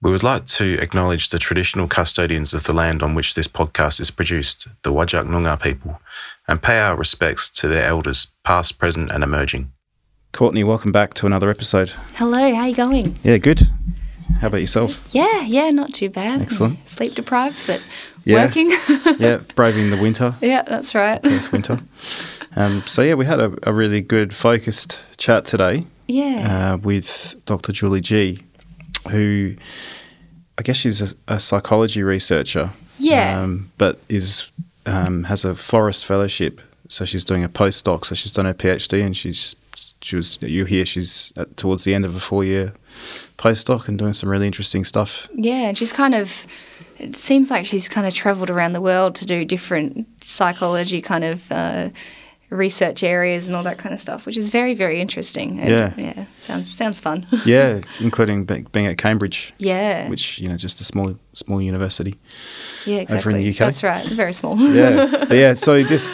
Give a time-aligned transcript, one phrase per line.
[0.00, 3.98] We would like to acknowledge the traditional custodians of the land on which this podcast
[4.00, 6.00] is produced, the Whadjuk Noongar people,
[6.46, 9.72] and pay our respects to their elders, past, present, and emerging.
[10.32, 11.90] Courtney, welcome back to another episode.
[12.14, 13.18] Hello, how are you going?
[13.24, 13.62] Yeah, good.
[14.40, 15.04] How about yourself?
[15.10, 16.42] Yeah, yeah, not too bad.
[16.42, 16.86] Excellent.
[16.88, 17.84] Sleep deprived, but
[18.24, 18.44] Yeah.
[18.44, 18.70] working.
[19.18, 20.36] yeah, braving the winter.
[20.40, 21.18] yeah, that's right.
[21.24, 21.80] It's winter.
[22.54, 26.74] Um, so yeah, we had a, a really good focused chat today Yeah.
[26.74, 27.72] uh, with Dr.
[27.72, 28.44] Julie Ji,
[29.08, 29.54] who
[30.58, 32.70] I guess she's a, a psychology researcher.
[32.98, 33.40] Yeah.
[33.40, 34.50] Um, but is
[34.86, 38.04] um, has a Forrest fellowship, so she's doing a postdoc.
[38.04, 39.54] So she's done her PhD, and she's
[40.00, 42.72] she was you hear she's at, towards the end of a four year
[43.36, 45.28] postdoc and doing some really interesting stuff.
[45.34, 46.46] yeah, and she's kind of.
[46.98, 51.22] It seems like she's kind of travelled around the world to do different psychology kind
[51.22, 51.90] of uh,
[52.50, 55.60] research areas and all that kind of stuff, which is very, very interesting.
[55.60, 55.92] And, Yeah.
[55.96, 57.26] yeah, sounds sounds fun.
[57.44, 62.14] Yeah, including be- being at Cambridge, yeah, which you know just a small small university.
[62.86, 63.18] yeah, exactly.
[63.18, 63.58] over in the UK.
[63.58, 64.04] That's right.
[64.06, 64.56] It's very small.
[64.58, 65.54] yeah, But yeah.
[65.54, 66.10] So this,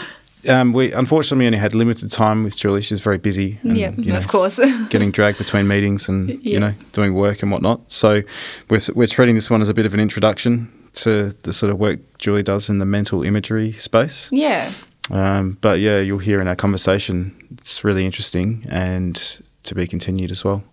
[0.49, 2.83] um, we unfortunately only had limited time with Julie.
[2.83, 3.59] She's very busy.
[3.63, 4.59] And, Yeah, you know, of course.
[4.91, 6.37] getting dragged between meetings and Yeah.
[6.55, 7.81] you know doing work and whatnot.
[7.93, 8.23] So
[8.71, 11.79] we're we're treating this one as a bit of an introduction to the sort of
[11.79, 14.29] work Julie does in the mental imagery space.
[14.33, 14.73] yeah.
[15.11, 20.31] Um, but yeah, you'll hear in our conversation, it's really interesting and to be continued
[20.31, 20.65] as well.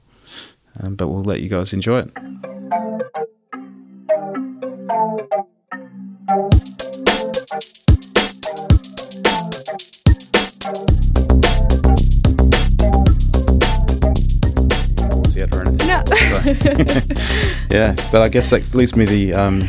[0.80, 2.14] Um, but we'll let you guys enjoy it.
[15.10, 15.88] Pause yet or anything.
[15.88, 16.04] No.
[17.72, 19.62] Yeah, but I guess that leaves me the um,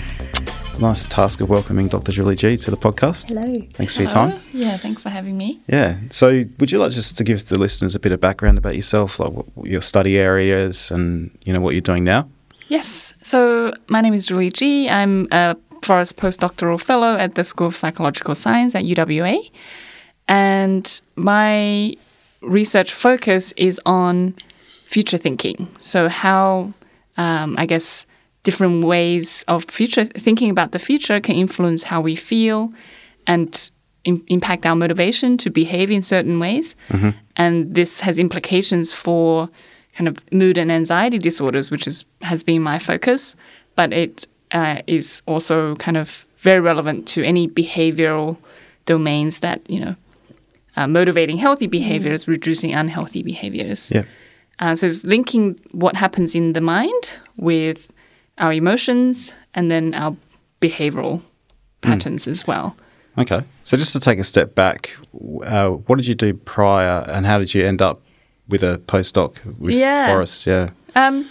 [0.83, 2.11] nice task of welcoming Dr.
[2.11, 3.29] Julie Ji to the podcast.
[3.29, 3.61] Hello.
[3.73, 4.41] Thanks for your time.
[4.53, 5.61] Yeah, thanks for having me.
[5.69, 6.01] Yeah.
[6.11, 9.21] So, would you like just to give the listeners a bit of background about yourself,
[9.21, 12.29] like what, what your study areas and you know what you're doing now?
[12.67, 13.15] Yes.
[13.23, 14.91] So my name is Julie Ji.
[14.91, 19.51] I'm a Forrest postdoctoral fellow at the School of Psychological Science at UWA.
[20.27, 21.95] And my
[22.41, 24.35] research focus is on
[24.85, 25.69] future thinking.
[25.79, 26.73] So, how,
[27.17, 28.05] um, I guess,
[28.43, 32.73] different ways of future thinking about the future can influence how we feel
[33.27, 33.71] and
[34.05, 36.75] im- impact our motivation to behave in certain ways.
[37.37, 39.49] And this has implications for
[39.97, 43.37] kind of mood and anxiety disorders, which is, has been my focus.
[43.77, 48.37] But it uh, is also kind of very relevant to any behavioral
[48.87, 49.97] domains that, you know,
[50.77, 53.91] uh, motivating healthy behaviors, reducing unhealthy behaviors.
[53.95, 54.05] Yeah.
[54.59, 57.92] Uh, so it's linking what happens in the mind with
[58.43, 60.15] our emotions and then our
[60.61, 61.23] behavioral
[61.81, 62.77] patterns as well.
[63.17, 63.43] Okay.
[63.63, 64.91] So, just to take a step back,
[65.45, 68.01] uh, what did you do prior, and how did you end up
[68.49, 70.07] with a postdoc with Yeah.
[70.07, 70.47] Forrest?
[70.47, 70.71] Yeah.
[70.95, 71.27] Um,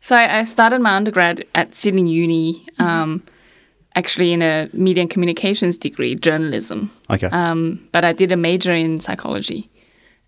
[0.00, 3.22] so I, I started my undergrad at Sydney Uni, um,
[3.96, 6.90] actually in a media and communications degree, journalism.
[7.10, 7.26] Okay.
[7.26, 9.68] Um, but I did a major in psychology,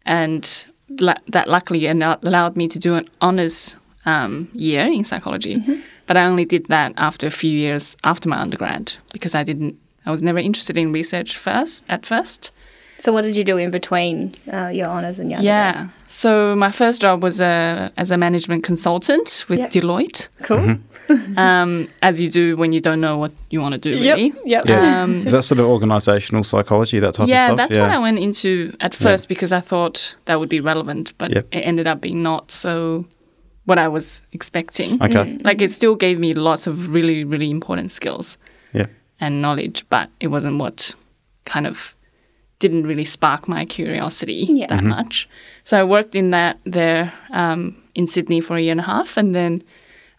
[0.05, 0.67] and
[0.99, 3.77] la- that luckily allowed me to do an honors
[4.07, 5.63] um, year in psychology.
[6.11, 9.77] But I only did that after a few years after my undergrad because I didn't.
[10.05, 12.51] I was never interested in research first at first.
[12.99, 15.69] So, what did you do in between uh, your honours and your Yeah.
[15.69, 15.91] undergrad?
[16.09, 19.71] So my first job was a, as a management consultant with Yep.
[19.71, 20.79] Deloitte, Cool.
[21.37, 24.33] um, as you do when you don't know what you want to do, really.
[24.45, 24.65] Yep.
[24.67, 25.03] yeah.
[25.05, 27.69] Um, Is that sort of organizational psychology, that type yeah, of stuff?
[27.69, 31.31] that's what I went into at first because I thought that would be relevant, but
[31.31, 31.47] Yep.
[31.53, 33.05] it ended up being not so
[33.71, 35.01] what I was expecting.
[35.01, 35.25] Okay.
[35.27, 35.45] Mm.
[35.45, 38.37] Like it still gave me lots of really, really important skills
[38.73, 38.87] Yeah.
[39.21, 40.95] and knowledge, but it wasn't what
[41.45, 41.95] kind of
[42.59, 44.67] didn't really spark my curiosity Yeah.
[44.67, 44.89] that mm-hmm.
[44.89, 45.29] much.
[45.63, 47.61] So I worked in that there um,
[47.95, 49.63] in Sydney for a year and a half, and then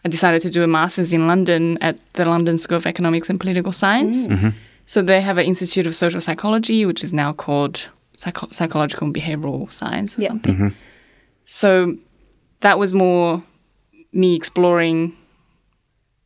[0.04, 3.38] I decided to do a master's in London at the London School of Economics and
[3.38, 4.16] Political Science.
[4.16, 4.28] Mm.
[4.28, 4.48] Mm-hmm.
[4.86, 7.76] So they have an Institute of Social Psychology, which is now called
[8.16, 10.28] Psycho- Psychological and Behavioral Science or Yeah.
[10.28, 10.54] something.
[10.56, 10.68] Mm-hmm.
[11.44, 11.96] So
[12.62, 13.42] that was more
[14.12, 15.14] me exploring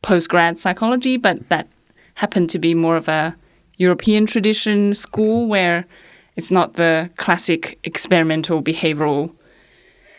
[0.01, 1.67] post grad psychology, but that
[2.15, 3.35] happened to be more of a
[3.77, 5.85] European tradition school where
[6.35, 9.33] it's not the classic experimental behavioral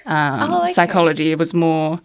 [0.07, 0.73] um, Oh, okay.
[0.73, 1.33] psychology.
[1.33, 2.01] It was more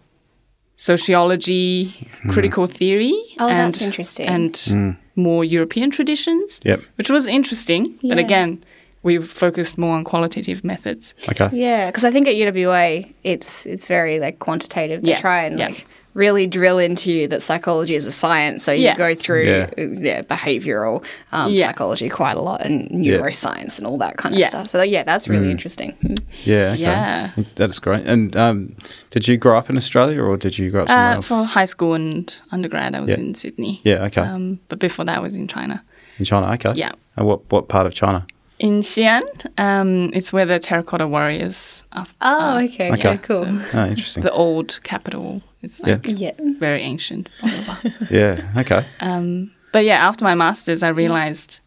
[0.75, 1.93] sociology,
[2.29, 4.27] critical theory, Oh, and that's interesting.
[4.27, 6.81] and more European traditions, Yep.
[6.95, 7.97] which was interesting.
[8.01, 8.25] But Yeah.
[8.25, 8.63] again,
[9.03, 11.13] we focused more on qualitative methods.
[11.29, 11.49] Okay.
[11.53, 15.01] Yeah, because I think at UWA it's it's very like quantitative.
[15.01, 15.67] They Yeah, try and yeah.
[15.67, 15.85] like
[16.15, 18.63] really drill into you that psychology is a science.
[18.63, 18.95] So you Yeah.
[18.95, 19.69] go through Yeah.
[19.77, 20.21] yeah.
[20.21, 21.67] behavioral um, Yeah.
[21.69, 24.49] psychology quite a lot and neuroscience and all that kind of Yeah.
[24.49, 24.69] stuff.
[24.69, 25.93] So yeah, that's really interesting.
[26.03, 26.19] Mm.
[26.45, 26.71] Yeah.
[26.73, 26.81] Okay.
[26.81, 27.29] Yeah.
[27.55, 28.05] That's great.
[28.05, 28.75] And um,
[29.09, 31.27] did you grow up in Australia or did you grow up somewhere Uh, else?
[31.27, 33.17] for high school and undergrad, I was Yeah.
[33.19, 33.81] in Sydney.
[33.83, 34.21] Yeah, okay.
[34.21, 35.83] Um, but before that, I was in China.
[36.19, 36.51] in China.
[36.53, 36.73] Okay.
[36.75, 36.91] Yeah.
[37.17, 38.25] And what what part of China?
[38.59, 39.21] In Xi'an,
[39.57, 42.05] um, it's where the terracotta warriors are.
[42.21, 43.09] Oh, okay, Okay.
[43.09, 43.43] okay, cool.
[43.69, 44.23] So- Oh, interesting.
[44.23, 45.41] The old capital.
[45.61, 45.93] It's Yeah.
[45.93, 46.31] like yeah.
[46.59, 47.29] very ancient.
[47.41, 48.07] Blah, blah, blah.
[48.09, 48.51] yeah.
[48.57, 48.85] Okay.
[48.99, 51.59] Um, but yeah, after my masters, I realized,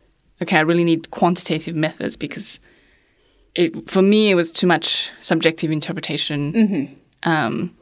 [0.42, 2.60] okay, I really need quantitative methods because
[3.54, 6.96] it for me it was too much subjective interpretation.
[7.24, 7.74] Um,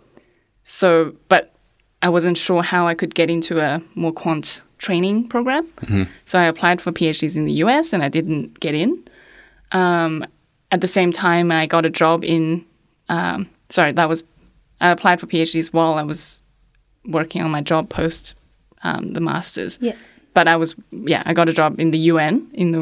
[0.62, 1.52] so, but
[2.00, 5.64] I wasn't sure how I could get into a more quant training program.
[6.24, 8.90] So I applied for PhDs in the US and I didn't get in.
[9.72, 10.24] Um,
[10.70, 12.64] at the same time, I got a job in.
[13.08, 13.38] Um,
[13.70, 14.22] sorry, that was
[14.80, 16.42] I applied for PhDs while I was
[17.16, 18.34] working on my job post
[18.82, 19.78] um, the masters.
[19.80, 19.96] Yeah.
[20.34, 22.80] But I was yeah, I got a job in the UN in the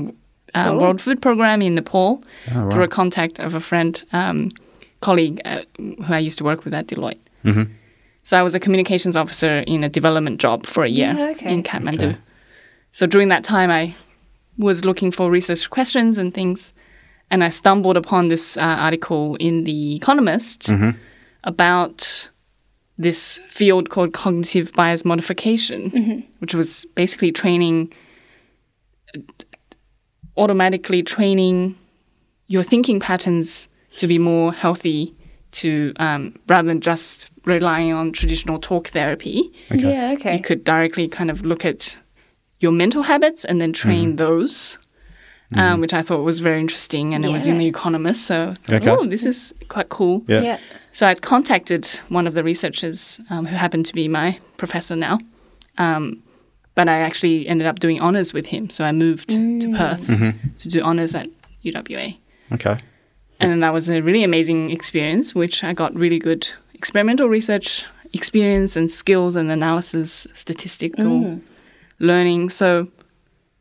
[0.54, 0.80] uh, Cool.
[0.80, 2.22] World Food Program in Nepal
[2.54, 4.50] Oh, through a contact of a friend, um,
[5.00, 7.20] colleague uh, who I used to work with at Deloitte.
[7.44, 7.64] Mm-hmm.
[8.22, 11.52] So I was a communications officer in a development job for a year Yeah, okay.
[11.52, 12.10] in Kathmandu.
[12.10, 12.18] Okay.
[12.92, 13.94] So during that time, I
[14.58, 16.72] was looking for research questions and things,
[17.30, 20.70] and I stumbled upon this uh, article in The Economist
[21.44, 22.28] about
[22.98, 27.92] this field called cognitive bias modification, which was basically training,
[30.36, 31.76] automatically training
[32.46, 35.14] your thinking patterns to be more healthy
[35.52, 40.36] to um, rather than just relying on traditional talk therapy Yeah, okay.
[40.36, 41.96] you could directly kind of look at
[42.60, 44.16] your mental habits and then train Mm-hmm.
[44.16, 44.78] those,
[45.54, 47.12] um, which I thought was very interesting.
[47.14, 48.22] And it was in The Economist.
[48.26, 48.90] So, thought, Okay.
[48.90, 50.24] oh, this is quite cool.
[50.28, 50.40] Yeah.
[50.42, 50.58] yeah.
[50.92, 55.18] So I'd contacted one of the researchers um, who happened to be my professor now.
[55.78, 56.22] Um,
[56.74, 58.70] but I actually ended up doing honors with him.
[58.70, 61.28] So I moved to Perth to do honors at
[61.64, 62.16] UWA.
[62.52, 62.78] Okay.
[63.40, 66.48] And that was a really amazing experience, which I got really good
[66.82, 71.40] experimental research experience and skills and analysis, statistical mm.
[72.00, 72.50] learning.
[72.50, 72.88] So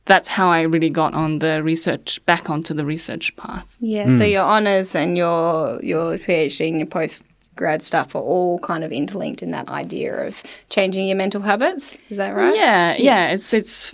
[0.05, 3.75] that's how I really got on the research, back onto the research path.
[3.79, 4.17] Yeah, mm.
[4.17, 8.91] so your honors and your your PhD and your postgrad stuff are all kind of
[8.91, 10.41] interlinked in that idea of
[10.71, 11.99] changing your mental habits.
[12.09, 12.55] Is that right?
[12.55, 13.27] Yeah, yeah.
[13.29, 13.93] It's it's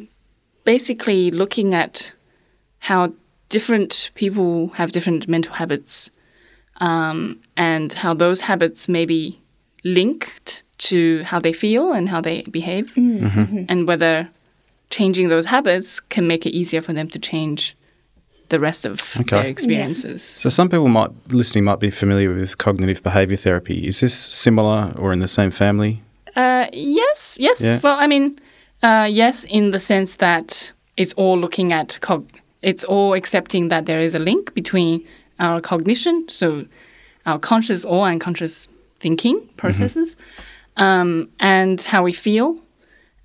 [0.63, 2.13] basically looking at
[2.79, 3.11] how
[3.49, 6.09] different people have different mental habits,
[6.79, 9.39] um, and how those habits may be
[9.83, 14.29] linked to how they feel and how they behave, and whether
[14.89, 17.75] changing those habits can make it easier for them to change
[18.49, 19.35] the rest of Okay.
[19.35, 20.23] their experiences.
[20.23, 23.87] So some people might listening might be familiar with cognitive behavior therapy.
[23.87, 26.01] Is this similar or in the same family?
[26.35, 27.59] Uh, yes, yes.
[27.59, 27.79] Yeah.
[27.83, 28.39] Well, I mean,
[28.83, 32.23] uh, yes, in the sense that it's all looking at cog.
[32.61, 35.05] It's all accepting that there is a link between
[35.39, 36.65] our cognition, so
[37.25, 38.67] our conscious or unconscious
[38.99, 40.15] thinking processes,
[40.77, 42.59] um, and how we feel,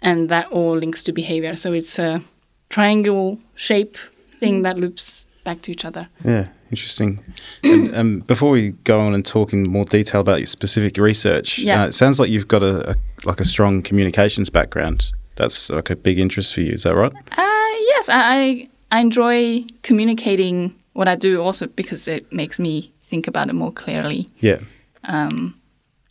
[0.01, 1.57] and that all links to behavior.
[1.57, 2.21] So it's a
[2.69, 3.97] triangle shape
[4.41, 6.09] thing that loops back to each other.
[6.25, 7.21] Yeah, interesting.
[7.65, 11.59] and um, before we go on and talk in more detail about your specific research,
[11.59, 11.83] Yeah.
[11.83, 15.13] uh, it sounds like you've got a, a like a strong communications background.
[15.37, 16.73] That's like a big interest for you.
[16.73, 17.13] Is that right?
[17.13, 23.27] Uh, yes, I I enjoy communicating what I do also because it makes me think
[23.29, 24.27] about it more clearly.
[24.41, 24.59] Yeah.
[25.05, 25.55] Um,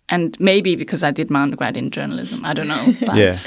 [0.10, 2.94] And maybe because I did my undergrad in journalism, I don't know.
[3.08, 3.38] But, Yeah.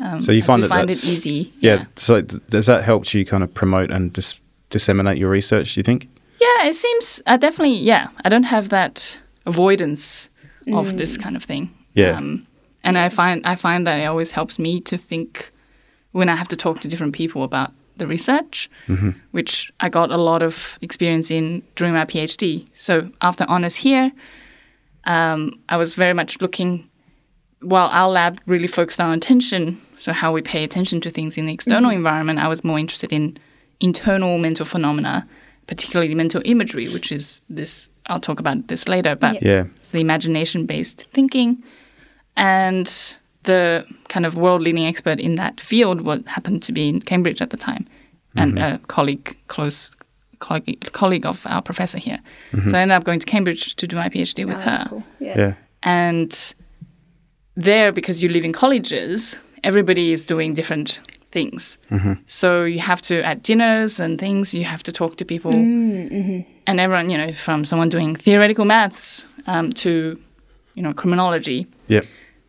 [0.00, 1.52] Um, So you I find do that find it easy.
[1.58, 1.84] Yeah.
[1.96, 2.20] So
[2.50, 5.74] does that help you kind of promote and dis- disseminate your research?
[5.74, 6.08] Do you think?
[6.40, 8.08] Yeah, it seems I definitely yeah.
[8.24, 10.28] I don't have that avoidance
[10.72, 11.68] of this kind of thing.
[11.94, 12.16] Yeah.
[12.18, 12.46] Um,
[12.84, 15.50] and I find I find that it always helps me to think
[16.12, 18.70] when I have to talk to different people about the research,
[19.32, 22.66] which I got a lot of experience in during my PhD.
[22.74, 24.12] So after honors here,
[25.04, 26.88] um, I was very much looking.
[27.60, 31.46] While our lab really focused on attention, so how we pay attention to things in
[31.46, 32.40] the external environment.
[32.40, 33.38] I was more interested in
[33.78, 35.28] internal mental phenomena,
[35.68, 37.88] particularly mental imagery, which is this.
[38.06, 39.66] I'll talk about this later, but Yeah.
[39.76, 41.62] it's the imagination based thinking.
[42.36, 42.92] And
[43.44, 47.42] the kind of world leading expert in that field what happened to be in Cambridge
[47.42, 47.86] at the time
[48.36, 48.74] and mm-hmm.
[48.74, 49.90] a colleague, close
[50.38, 52.18] colleague, colleague of our professor here.
[52.52, 52.70] Mm-hmm.
[52.70, 54.84] So I ended up going to Cambridge to do my PhD oh, with Oh, her.
[54.88, 55.04] cool.
[55.20, 55.38] Yeah.
[55.38, 55.54] Yeah.
[55.82, 56.54] And
[57.54, 61.00] there, because you live in colleges, everybody is doing different
[61.32, 61.78] things.
[61.90, 62.12] Mm-hmm.
[62.26, 65.52] So you have to, at dinners and things, you have to talk to people.
[65.52, 70.18] Mm, and everyone, you know, from someone doing theoretical maths um, to,
[70.74, 72.04] you know, criminology, Yep.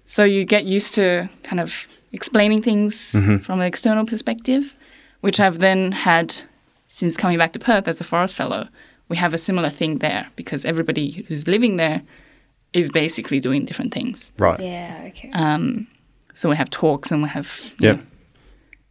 [0.05, 4.75] So you get used to kind of explaining things from an external perspective,
[5.21, 6.35] which I've then had
[6.87, 8.67] since coming back to Perth as a Forrest fellow.
[9.09, 12.01] We have a similar thing there because everybody who's living there
[12.73, 14.31] is basically doing different things.
[14.37, 14.59] Right.
[14.59, 15.03] Yeah.
[15.07, 15.31] Okay.
[15.33, 15.87] Um,
[16.33, 17.93] so we have talks and we have Yeah.
[17.93, 17.99] Know.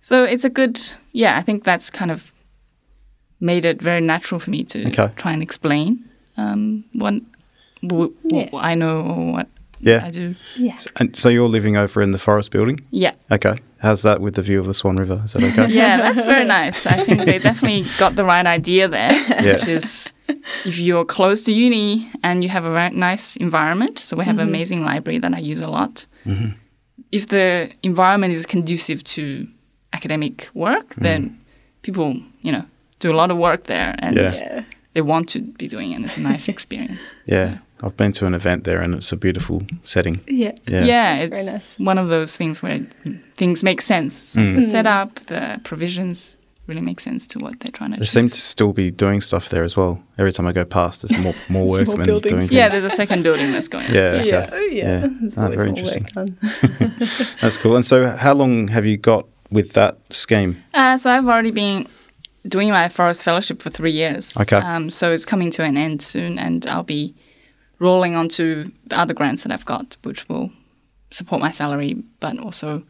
[0.00, 0.80] So it's a good
[1.12, 1.36] yeah.
[1.36, 2.32] I think that's kind of
[3.40, 5.10] made it very natural for me to Okay.
[5.16, 7.14] try and explain um, what,
[7.82, 8.48] w- Yeah.
[8.50, 9.48] what I know or what
[9.82, 10.04] Yeah.
[10.06, 10.34] I do.
[10.56, 10.78] yeah.
[10.96, 12.80] And so you're living over in the Forrest building?
[12.90, 13.56] Yeah, Okay.
[13.78, 15.20] How's that with the view of the Swan River?
[15.24, 15.72] Is that okay?
[15.80, 16.86] yeah, that's very nice.
[16.86, 19.12] I think they definitely got the right idea there,
[19.42, 19.54] Yeah.
[19.54, 20.12] which is
[20.64, 23.98] if you're close to uni and you have a very nice environment.
[23.98, 26.06] So we have an amazing library that I use a lot.
[26.24, 26.50] Mm-hmm.
[27.10, 29.48] If the environment is conducive to
[29.92, 31.02] academic work, mm-hmm.
[31.04, 31.40] then
[31.82, 32.64] people, you know,
[33.00, 34.32] do a lot of work there and Yeah.
[34.34, 34.64] Yeah.
[34.94, 35.96] they want to be doing it.
[35.96, 37.14] and It's a nice experience.
[37.26, 37.58] Yeah.
[37.82, 40.20] I've been to an event there and it's a beautiful setting.
[40.28, 40.52] Yeah.
[40.66, 40.84] Yeah.
[40.84, 41.78] yeah, That's it's very nice.
[41.78, 42.80] one of those things where
[43.36, 44.34] things make sense.
[44.34, 44.56] Mm.
[44.56, 46.36] The setup, the provisions
[46.68, 48.00] really make sense to what they're trying to do.
[48.00, 48.12] They achieve.
[48.12, 50.00] seem to still be doing stuff there as well.
[50.16, 52.30] Every time I go past, there's more more More workmen buildings.
[52.30, 52.52] doing things.
[52.52, 53.94] yeah, there's a second building that's going on.
[53.94, 54.26] yeah, okay.
[54.28, 54.50] Yeah.
[54.52, 55.06] Oh, yeah.
[55.06, 55.30] Yeah.
[55.36, 56.06] Ah, very interesting.
[57.40, 57.74] That's cool.
[57.76, 60.62] And so, how long have you got with that scheme?
[60.72, 61.86] Uh, so I've already been
[62.46, 64.36] doing my Forrest fellowship for three years.
[64.36, 64.56] Okay.
[64.56, 67.14] Um, so it's coming to an end soon, and I'll be
[67.82, 70.50] rolling onto the other grants that I've got, which will
[71.10, 72.82] support my salary, but also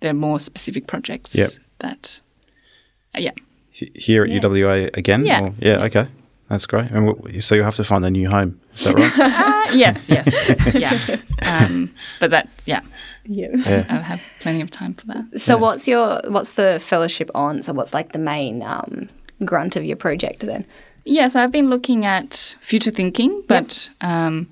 [0.00, 1.50] there are more specific projects Yep.
[1.78, 2.20] that,
[3.14, 3.32] uh, yeah.
[3.80, 4.40] H- Here at Yeah.
[4.40, 5.26] UWA again?
[5.26, 5.42] Yeah.
[5.42, 5.84] Or- yeah.
[5.84, 6.06] Okay.
[6.48, 6.90] That's great.
[6.92, 8.60] And what, so you'll have to find a new home.
[8.74, 9.12] Is that right?
[9.66, 10.26] Uh, yes, yes,
[10.74, 10.96] yeah.
[11.42, 12.82] Um, but that, yeah,
[13.24, 13.48] Yeah.
[13.52, 13.84] yeah.
[13.88, 15.40] I have plenty of time for that.
[15.40, 17.64] So what's your what's the fellowship on?
[17.64, 19.08] So what's like the main um,
[19.44, 20.64] grunt of your project then?
[21.08, 24.48] Yes, I've been looking at future thinking, but um,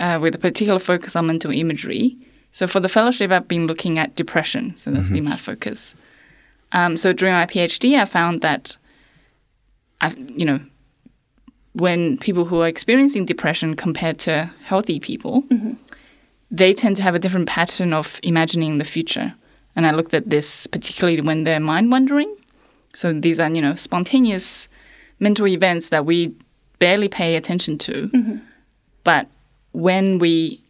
[0.00, 2.16] uh, with a particular focus on mental imagery.
[2.50, 4.74] So for the fellowship, I've been looking at depression.
[4.76, 5.94] So that's been my focus.
[6.72, 8.76] Um, so during my PhD, I found that,
[10.00, 10.60] I, you know,
[11.74, 15.44] when people who are experiencing depression compared to healthy people,
[16.50, 19.34] they tend to have a different pattern of imagining the future.
[19.76, 22.34] And I looked at this particularly when they're mind wandering.
[22.92, 24.68] So these are, you know, spontaneous
[25.18, 26.34] mental events that we
[26.78, 28.08] barely pay attention to.
[28.08, 28.36] Mm-hmm.
[29.04, 29.28] But
[29.72, 30.62] when we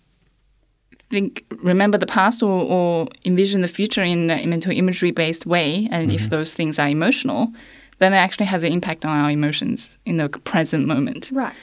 [1.11, 5.89] think, remember the past or, or envision the future in a mental imagery based way,
[5.91, 6.31] and if mm-hmm.
[6.31, 7.53] those things are emotional,
[7.99, 11.31] then it actually has an impact on our emotions in the present moment.
[11.33, 11.55] Right.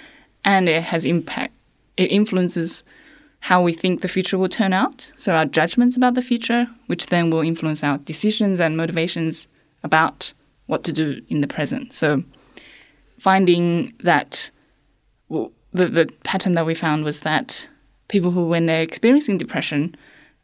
[0.44, 1.54] And it has impact,
[1.96, 2.84] it influences
[3.42, 5.12] how we think the future will turn out.
[5.18, 9.48] So our judgments about the future, which then will influence our decisions and motivations
[9.84, 10.34] about
[10.68, 11.92] what to do in the present.
[11.92, 12.24] So
[13.24, 14.52] finding that
[15.30, 17.70] well, the, the pattern that we found was that
[18.10, 19.96] people who, when they're experiencing depression,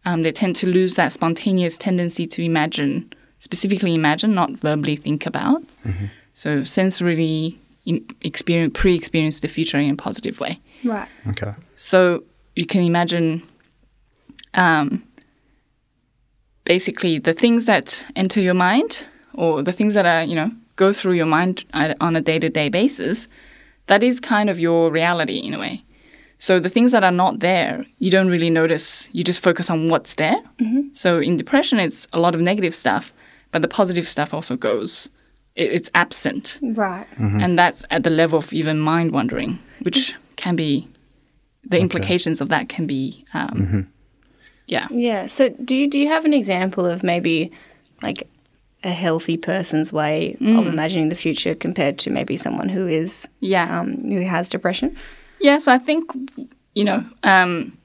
[0.05, 5.25] um, they tend to lose that spontaneous tendency to imagine, specifically imagine, not verbally think
[5.25, 5.61] about.
[6.33, 7.57] So sensorily
[8.21, 10.61] experience, pre-experience the future in a positive way.
[10.85, 11.09] Right.
[11.27, 11.53] Okay.
[11.75, 12.23] So
[12.55, 13.43] you can imagine
[14.53, 15.05] um,
[16.63, 20.51] basically the things that enter your mind or the things that are, you know,
[20.83, 23.27] go through your mind uh, on a day to day basis,
[23.87, 25.83] that is kind of your reality in a way.
[26.41, 29.09] So the things that are not there, you don't really notice.
[29.11, 30.39] You just focus on what's there.
[30.93, 33.13] So in depression, it's a lot of negative stuff,
[33.51, 35.09] but the positive stuff also goes.
[35.55, 37.07] It's absent Right.
[37.43, 40.87] and that's at the level of even mind wandering, which can be
[41.71, 43.85] the implications of that can be, um,
[44.67, 44.87] yeah.
[44.91, 45.27] Yeah.
[45.27, 47.51] So do you do you have an example of maybe
[48.01, 48.23] like
[48.83, 53.79] a healthy person's way of imagining the future compared to maybe someone who is Yeah.
[53.79, 54.95] um, who has depression?
[55.41, 56.03] Yes, I think,
[56.75, 57.77] you know, um,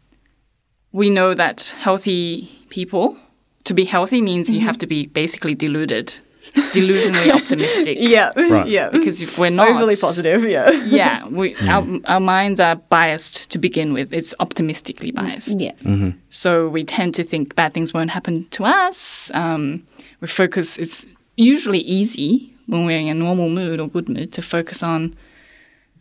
[0.93, 3.17] we know that healthy people,
[3.65, 6.15] to be healthy means you have to be basically deluded,
[6.53, 7.99] delusionally optimistic.
[8.01, 8.33] Yeah.
[8.37, 8.65] Right.
[8.75, 8.89] Yeah.
[8.91, 10.45] Because if we're not overly positive.
[10.45, 10.71] Yeah.
[10.85, 11.69] yeah, we, hmm.
[11.69, 14.13] our, our minds are biased to begin with.
[14.13, 15.17] It's optimistically mm.
[15.17, 15.61] biased.
[15.61, 15.73] Yeah.
[15.83, 16.19] Mm-hmm.
[16.31, 19.31] So we tend to think bad things won't happen to us.
[19.35, 19.87] Um,
[20.21, 24.43] we focus, it's usually easy when we're in a normal mood or good mood to
[24.43, 25.15] focus on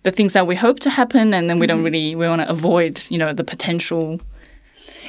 [0.03, 1.85] the things that we hope to happen and then we don't mm-hmm.
[1.85, 4.19] really, we want to avoid, you know, the potential.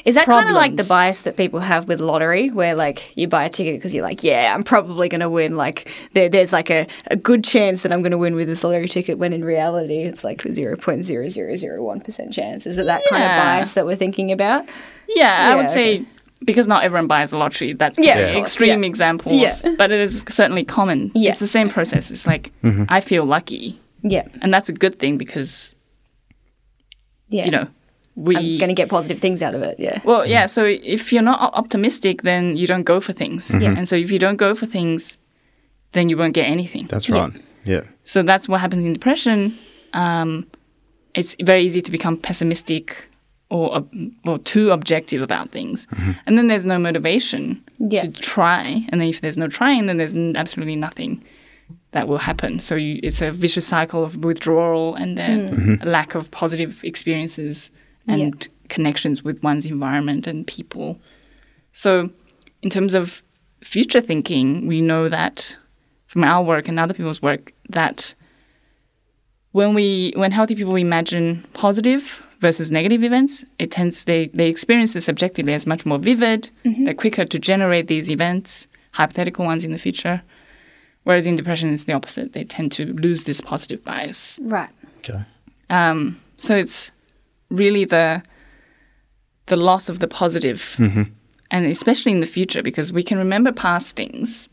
[0.04, 3.26] Is that kind of like the bias that people have with lottery, where like you
[3.26, 5.54] buy a ticket because you're like, yeah, I'm probably going to win.
[5.54, 8.62] Like there, there's like a, a good chance that I'm going to win with this
[8.62, 9.18] lottery ticket.
[9.18, 12.66] When in reality, it's like zero point zero zero zero one percent chance.
[12.66, 14.66] Is it that kind of bias that we're thinking about?
[15.08, 16.06] Yeah, I would Yeah, say
[16.44, 17.72] because not everyone buys a lottery.
[17.72, 18.88] That's Yeah, probably an extreme yeah.
[18.88, 19.32] example.
[19.32, 19.58] Yeah.
[19.78, 21.10] But it is certainly common.
[21.14, 21.30] Yeah.
[21.30, 22.10] It's the same process.
[22.10, 22.84] It's like, mm-hmm.
[22.90, 23.80] I feel lucky.
[24.02, 24.28] Yeah.
[24.42, 25.74] And that's a good thing because
[27.30, 27.46] Yeah.
[27.46, 27.68] you know,
[28.16, 29.78] we I'm going to get positive things out of it.
[29.78, 30.00] Yeah.
[30.04, 30.46] well, yeah.
[30.46, 33.48] So if you're not optimistic, then you don't go for things.
[33.48, 33.76] Mm-hmm.
[33.76, 35.18] And so if you don't go for things,
[35.92, 36.86] then you won't get anything.
[36.86, 37.32] That's right.
[37.64, 37.82] Yeah.
[38.04, 39.56] So that's what happens in depression.
[39.94, 40.46] Um,
[41.14, 43.08] it's very easy to become pessimistic
[43.50, 43.84] or
[44.26, 45.86] or too objective about things,
[46.26, 48.02] and then there's no motivation Yeah.
[48.02, 48.84] to try.
[48.88, 51.22] And then if there's no trying, then there's absolutely nothing
[51.92, 52.58] that will happen.
[52.58, 57.70] So you, it's a vicious cycle of withdrawal and then a lack of positive experiences
[58.08, 61.00] and connections with one's environment and people.
[61.72, 62.10] So,
[62.62, 63.22] in terms of
[63.62, 65.56] future thinking, we know that
[66.06, 68.14] from our work and other people's work that
[69.52, 74.94] when we when healthy people imagine positive versus negative events, it tends they they experience
[74.94, 76.50] this subjectively as much more vivid.
[76.84, 80.22] They're quicker to generate these events, hypothetical ones in the future.
[81.04, 82.32] Whereas in depression, it's the opposite.
[82.32, 84.38] They tend to lose this positive bias.
[84.42, 84.70] Right.
[84.98, 85.20] Okay.
[85.70, 86.90] Um, so it's
[87.50, 88.22] really the
[89.46, 91.02] the loss of the positive, mm-hmm.
[91.50, 94.48] and especially in the future, because we can remember past things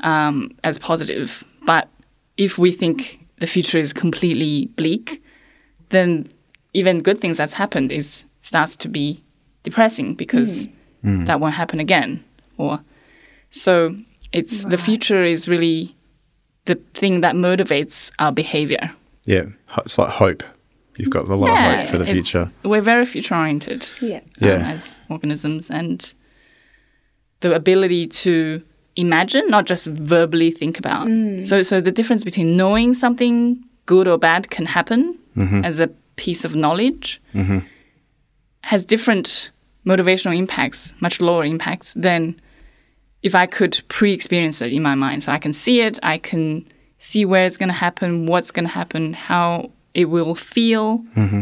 [0.00, 1.88] um, as positive, but
[2.36, 5.22] if we think the future is completely bleak,
[5.90, 6.28] then
[6.74, 9.22] even good things that's happened is starts to be
[9.62, 10.72] depressing because mm.
[11.04, 11.26] Mm.
[11.26, 12.24] that won't happen again.
[12.56, 12.80] Or
[13.50, 13.94] so
[14.32, 15.94] it's the future is really
[16.64, 18.90] the thing that motivates our behavior.
[19.24, 19.46] Yeah.
[19.78, 20.42] It's like hope.
[20.98, 22.50] You've got a lot of hope for the future.
[22.64, 24.16] We're very future oriented Yeah.
[24.16, 24.72] Um, yeah.
[24.72, 26.12] as organisms, and
[27.40, 28.62] the ability to
[28.96, 31.06] imagine, not just verbally think about.
[31.06, 31.46] Mm.
[31.46, 35.64] So, so the difference between knowing something good or bad can happen mm-hmm.
[35.64, 35.86] as a
[36.16, 37.60] piece of knowledge mm-hmm.
[38.62, 39.50] has different
[39.86, 42.40] motivational impacts, much lower impacts than
[43.22, 45.22] if I could pre-experience it in my mind.
[45.24, 46.66] So I can see it, I can
[46.98, 50.86] see where it's going to happen, what's going to happen, how it will feel,
[51.16, 51.40] mm-hmm.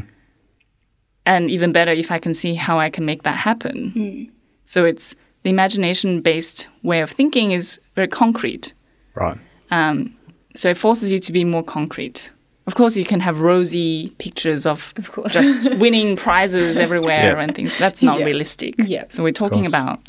[1.25, 3.91] and even better if I can see how I can make that happen.
[3.93, 4.23] Hmm.
[4.65, 8.73] So it's the imagination-based way of thinking is very concrete.
[9.15, 9.39] Right.
[9.71, 10.15] Um,
[10.55, 12.31] so it forces you to be more concrete.
[12.67, 15.33] Of course, you can have rosy pictures of, Of course.
[15.35, 17.43] just winning prizes everywhere Yeah.
[17.43, 17.73] and things.
[17.79, 18.27] That's not Yeah.
[18.27, 18.75] realistic.
[18.79, 19.05] Yeah.
[19.09, 20.01] So we're talking about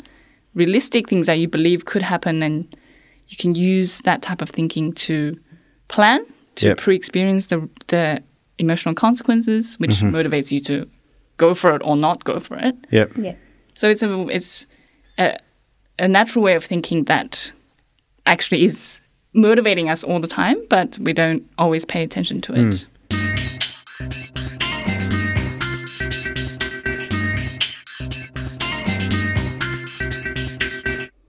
[0.54, 2.54] realistic things that you believe could happen, and
[3.28, 5.38] you can use that type of thinking to
[5.88, 6.20] plan,
[6.56, 6.78] to Yep.
[6.78, 8.22] pre-experience the the
[8.58, 10.14] emotional consequences, which Mm-hmm.
[10.14, 10.86] motivates you to
[11.36, 12.74] go for it or not go for it.
[12.90, 13.12] Yep.
[13.16, 13.34] Yeah.
[13.74, 14.66] So it's a it's
[15.18, 15.38] a,
[15.98, 17.52] a natural way of thinking that
[18.26, 19.00] actually is
[19.34, 22.86] motivating us all the time, but we don't always pay attention to it.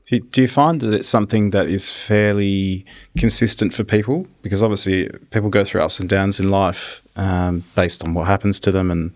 [0.05, 2.83] Do you, do you find that it's something that is fairly
[3.19, 4.25] consistent for people?
[4.41, 8.59] Because obviously, people go through ups and downs in life um, based on what happens
[8.61, 9.11] to them and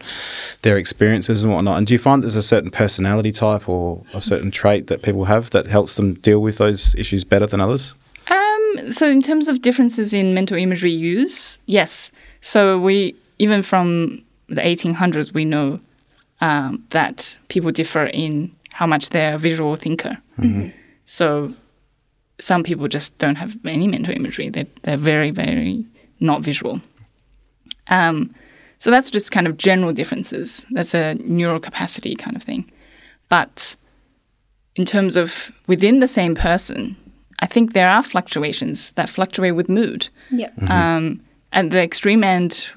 [0.62, 1.78] their experiences and whatnot.
[1.78, 5.26] And do you find there's a certain personality type or a certain trait that people
[5.26, 7.96] have that helps them deal with those issues better than others?
[8.28, 12.12] Um, so in terms of differences in mental imagery use, yes.
[12.42, 15.80] So we even from the 1800s we know
[16.42, 20.18] um, that people differ in how much they're a visual thinker.
[21.06, 21.54] So
[22.40, 24.50] some people just don't have any mental imagery.
[24.50, 25.86] They're, they're very, very
[26.20, 26.82] not visual.
[27.88, 28.34] Um,
[28.80, 30.66] so that's just kind of general differences.
[30.72, 32.70] That's a neural capacity kind of thing.
[33.30, 33.76] But
[34.76, 36.96] in terms of within the same person,
[37.40, 40.10] I think there are fluctuations that fluctuate with mood.
[40.32, 40.50] Yeah.
[40.68, 42.68] Um, at the extreme end,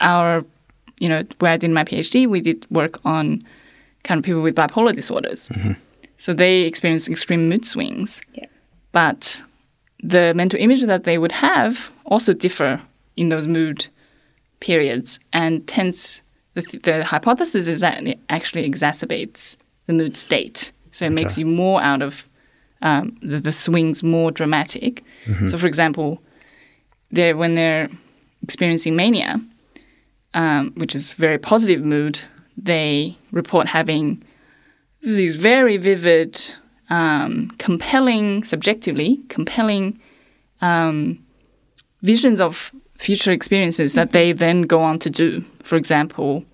[0.00, 0.44] our,
[0.98, 3.44] you know, where I did my PhD, we did work on
[4.04, 5.48] kind of people with bipolar disorders.
[6.16, 8.20] So they experience extreme mood swings.
[8.34, 8.46] Yeah.
[8.92, 9.42] But
[10.02, 12.80] the mental images that they would have also differ
[13.16, 13.88] in those mood
[14.60, 16.22] periods, and hence
[16.54, 20.72] the, the hypothesis is that it actually exacerbates the mood state.
[20.92, 22.28] So it makes you more out of
[22.82, 25.04] um, the, the swings more dramatic.
[25.48, 26.20] So, for example,
[27.10, 27.88] they're, when they're
[28.42, 29.40] experiencing mania,
[30.34, 32.20] um, which is very positive mood,
[32.56, 34.22] they report having
[35.02, 36.40] these very vivid,
[36.88, 39.98] um, compelling, subjectively compelling
[40.60, 41.18] um,
[42.02, 45.42] visions of future experiences that they then go on to do.
[45.62, 46.44] For example,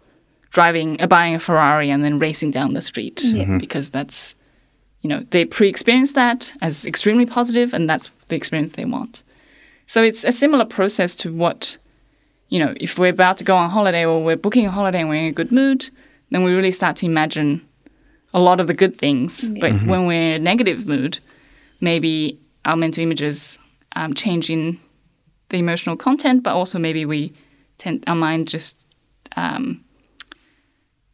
[0.50, 3.20] driving, uh, buying a Ferrari and then racing down the street
[3.59, 4.35] because that's,
[5.02, 9.22] you know, they pre-experience that as extremely positive, and that's the experience they want.
[9.87, 11.78] So it's a similar process to what,
[12.48, 15.09] you know, if we're about to go on holiday or we're booking a holiday and
[15.09, 15.90] we're in a good mood,
[16.30, 17.66] then we really start to imagine
[18.32, 19.50] a lot of the good things.
[19.61, 21.18] But when we're in a negative mood,
[21.80, 23.59] maybe our mental images
[23.94, 24.80] um, change in
[25.48, 27.32] the emotional content, but also maybe we
[27.78, 28.85] tend our mind just
[29.37, 29.85] um,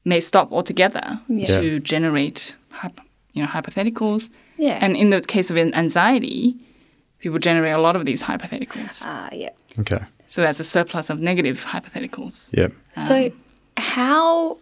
[0.04, 1.60] may stop altogether Yeah.
[1.60, 2.54] to generate
[3.32, 4.28] you know hypotheticals.
[4.58, 4.78] Yeah.
[4.80, 6.56] And in the case of anxiety,
[7.18, 9.02] people generate a lot of these hypotheticals.
[9.04, 9.50] Ah, yeah.
[9.80, 10.00] Okay.
[10.28, 12.56] So that's a surplus of negative hypotheticals.
[12.56, 12.72] Yep.
[12.94, 13.30] So,
[13.76, 14.58] how,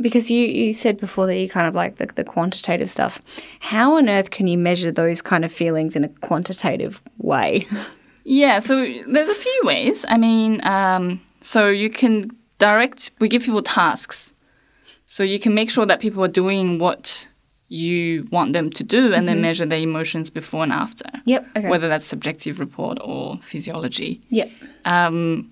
[0.00, 3.22] because you, you said before that you kind of like the, the quantitative stuff,
[3.60, 7.66] how on earth can you measure those kind of feelings in a quantitative way?
[8.24, 10.04] Yeah, so there's a few ways.
[10.08, 14.32] I mean, um, so you can direct, we give people tasks.
[15.06, 17.28] So you can make sure that people are doing what
[17.68, 21.08] you want them to do and then measure their emotions before and after.
[21.24, 21.68] Yep, okay.
[21.68, 24.22] Whether that's subjective report or physiology.
[24.30, 24.50] Yep.
[24.84, 25.50] Um,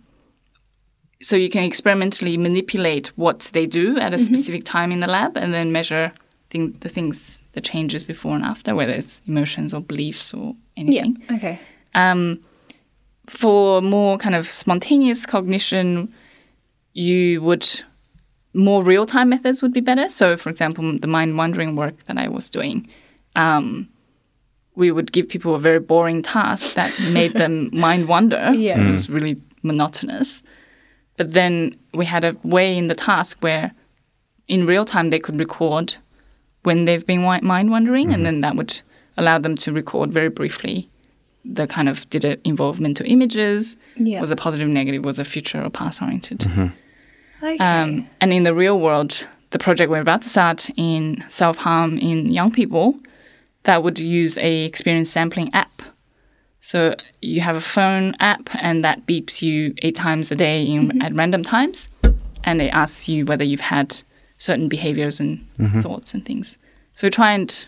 [1.20, 5.36] so you can experimentally manipulate what they do at a specific time in the lab
[5.36, 6.12] and then measure
[6.50, 11.22] thing, the things, the changes before and after, whether it's emotions or beliefs or anything.
[11.28, 11.36] Yeah.
[11.36, 11.60] Okay.
[11.94, 12.40] Um,
[13.28, 16.12] for more kind of spontaneous cognition,
[16.92, 17.68] you would
[18.54, 20.08] more real time methods would be better.
[20.08, 22.88] So, for example, the mind wandering work that I was doing,
[23.34, 23.88] um,
[24.74, 28.52] we would give people a very boring task that made them mind wander.
[28.54, 28.74] Yeah.
[28.74, 30.42] because It was really monotonous.
[31.16, 33.72] But then we had a way in the task where
[34.48, 35.96] in real time they could record
[36.62, 38.82] when they've been mind wandering, and then that would
[39.16, 40.88] allow them to record very briefly
[41.44, 43.76] the kind of did it involve mental images?
[43.96, 44.20] Yeah.
[44.20, 45.04] Was it positive, negative?
[45.04, 46.40] Was it future or past oriented?
[46.40, 46.66] Mm-hmm.
[47.44, 47.58] Okay.
[47.58, 51.98] Um, and in the real world, the project we're about to start in self harm
[51.98, 52.98] in young people,
[53.64, 55.82] that would use a experience sampling app.
[56.60, 60.88] So you have a phone app, and that beeps you eight times a day in,
[60.88, 61.02] mm-hmm.
[61.02, 61.88] at random times,
[62.44, 64.00] and it asks you whether you've had
[64.38, 65.80] certain behaviors and mm-hmm.
[65.80, 66.58] thoughts and things.
[66.94, 67.66] So we try and,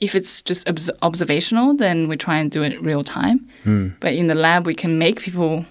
[0.00, 3.48] if it's just obs- observational, then we try and do it real time.
[4.00, 5.64] But in the lab, we can make people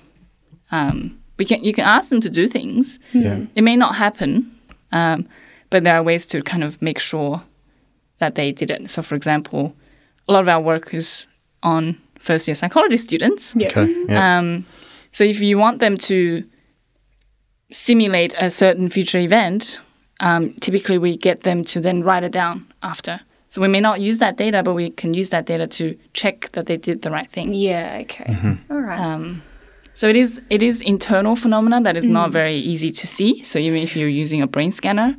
[0.71, 2.99] um, we can you can ask them to do things.
[3.13, 3.45] Yeah.
[3.55, 4.51] It may not happen,
[4.91, 5.27] um,
[5.69, 7.43] but there are ways to kind of make sure
[8.19, 8.89] that they did it.
[8.89, 9.75] So, for example,
[10.27, 11.27] a lot of our work is
[11.63, 13.53] on first year psychology students.
[13.55, 13.67] yeah.
[13.67, 14.05] Okay.
[14.07, 14.37] Yeah.
[14.39, 14.65] Um,
[15.11, 16.43] so, if you want them to
[17.71, 19.79] simulate a certain future event,
[20.19, 23.19] um, typically we get them to then write it down after.
[23.55, 26.51] So we may not use that data, but we can use that data to check
[26.51, 27.53] that they did the right thing.
[27.53, 27.99] Yeah.
[28.01, 28.57] Okay.
[28.69, 28.99] All right.
[28.99, 29.43] Um,
[29.93, 33.41] so it is it is internal phenomena that is not very easy to see.
[33.43, 35.15] So even if you're using a brain scanner,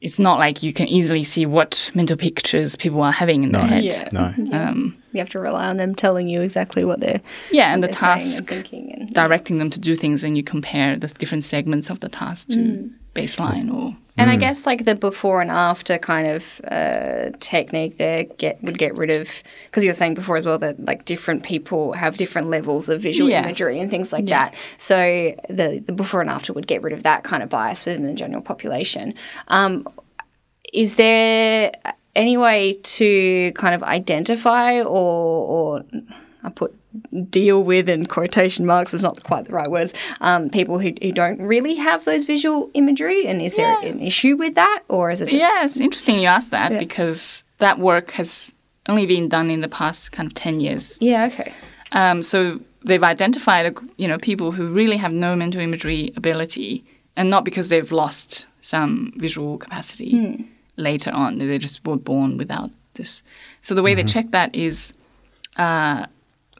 [0.00, 3.66] it's not like you can easily see what mental pictures people are having in their
[3.66, 3.82] head.
[3.82, 4.08] Yeah.
[4.12, 4.32] No.
[4.52, 7.88] Um, you have to rely on them telling you exactly what they're, yeah, and the
[7.88, 8.92] they're saying and task thinking.
[8.92, 12.50] And, directing them to do things, and you compare the different segments of the task
[12.50, 17.98] to baseline or And I guess like the before and after kind of uh, technique
[17.98, 21.04] there get would get rid of because you were saying before as well that like
[21.04, 23.42] different people have different levels of visual Yeah.
[23.42, 24.50] imagery and things like Yeah.
[24.50, 24.54] that.
[24.78, 24.96] So
[25.48, 28.14] the the before and after would get rid of that kind of bias within the
[28.14, 29.14] general population.
[29.48, 29.86] Um,
[30.72, 31.72] is there
[32.16, 35.84] any way to kind of identify or, or
[36.44, 36.74] I put
[37.30, 41.10] deal with in quotation marks is not quite the right words um, people who, who
[41.12, 45.20] don't really have those visual imagery and is there an issue with that or is
[45.20, 46.78] it just yeah, it's interesting you asked that Yeah.
[46.78, 48.54] because that work has
[48.88, 50.96] only been done in the past kind of ten years.
[51.00, 51.52] yeah okay
[51.92, 56.84] Um, so they've identified, you know, people who really have no mental imagery ability,
[57.16, 60.44] and not because they've lost some visual capacity
[60.76, 61.38] later on.
[61.38, 63.22] They just were born without this.
[63.62, 64.92] So the way they check that is,
[65.56, 66.06] uh,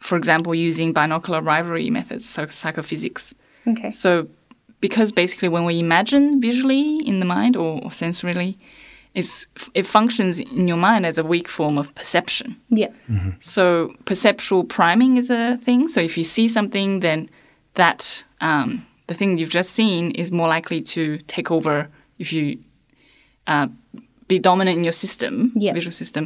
[0.08, 3.34] for example, using binocular rivalry methods, so psychophysics.
[3.66, 4.10] okay So
[4.80, 8.56] because basically when we imagine visually in the mind or, or sensorily,
[9.14, 12.48] it's, it functions in your mind as a weak form of perception.
[12.80, 12.92] yeah
[13.40, 15.88] So perceptual priming is a thing.
[15.88, 17.30] So if you see something, then
[17.74, 18.68] that um,
[19.06, 21.02] the thing you've just seen is more likely to
[21.34, 21.88] take over
[22.18, 22.58] if you
[23.46, 23.68] uh,
[24.28, 25.74] be dominant in your system, Yeah.
[25.74, 26.24] visual system.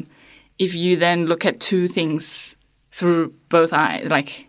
[0.58, 2.56] If you then look at two things
[2.92, 4.46] through both eyes, like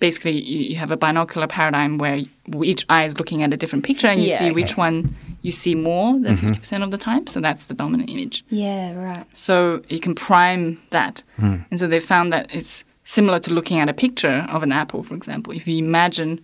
[0.00, 2.20] basically you, you have a binocular paradigm where
[2.62, 4.54] each eye is looking at a different picture and you Yeah, see okay.
[4.54, 6.48] which one you see more than mm-hmm.
[6.50, 7.26] 50% of the time.
[7.26, 8.44] So that's the dominant image.
[8.48, 11.22] yeah right So you can prime that.
[11.36, 11.56] Hmm.
[11.70, 15.02] And so they found that it's similar to looking at a picture of an apple,
[15.02, 15.52] for example.
[15.52, 16.42] If you imagine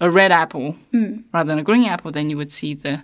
[0.00, 1.18] a red apple hmm.
[1.32, 3.02] rather than a green apple, then you would see the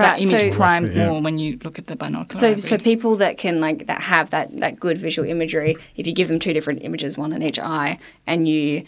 [0.00, 1.10] that right image so primed Exactly, yeah.
[1.10, 2.40] more when you look at the binocular.
[2.40, 6.12] so, so people that can like that have that that good visual imagery, if you
[6.12, 8.84] give them two different images, one in each eye, and you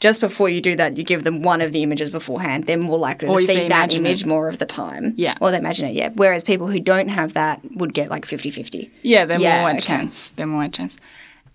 [0.00, 2.98] just before you do that, you give them one of the images beforehand, they're more
[2.98, 4.26] likely Or to see that image it.
[4.26, 5.12] more of the time.
[5.16, 5.34] Yeah.
[5.42, 6.08] Or they imagine it, yeah.
[6.14, 8.88] Whereas people who don't have that would get like 50-50.
[9.02, 9.84] yeah, they're Yeah, more at okay.
[9.88, 10.30] chance.
[10.30, 10.96] They're more at chance.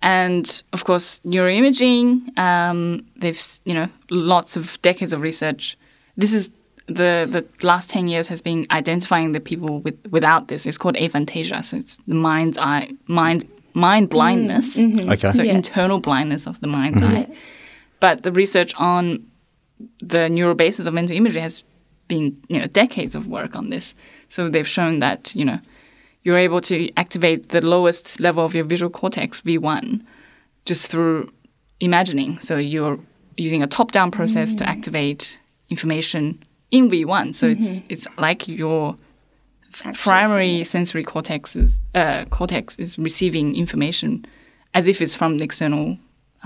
[0.00, 2.38] And of course, neuroimaging.
[2.38, 5.76] Um, they've you know lots of decades of research.
[6.16, 6.50] This is
[6.86, 10.66] the the last ten years has been identifying the people with without this.
[10.66, 11.64] It's called aphantasia.
[11.64, 13.44] So it's the mind's eye, mind
[13.74, 14.76] mind blindness.
[14.76, 14.98] Mm-hmm.
[14.98, 15.10] Mm-hmm.
[15.10, 15.32] Okay.
[15.32, 15.52] So Yeah.
[15.52, 17.16] internal blindness of the mind's mm-hmm.
[17.16, 17.36] eye.
[18.00, 19.26] But the research on
[20.00, 21.64] the neural basis of mental imagery has
[22.08, 23.94] been you know decades of work on this.
[24.28, 25.60] So they've shown that you know
[26.22, 30.04] you're able to activate the lowest level of your visual cortex V1
[30.64, 31.32] just through
[31.80, 32.38] imagining.
[32.40, 32.98] So you're
[33.36, 34.68] using a top-down process to mm.
[34.68, 37.34] activate information in V1.
[37.34, 38.96] So it's it's like your
[39.94, 44.24] primary sensory cortex is uh, cortex is receiving information
[44.74, 45.98] as if it's from the external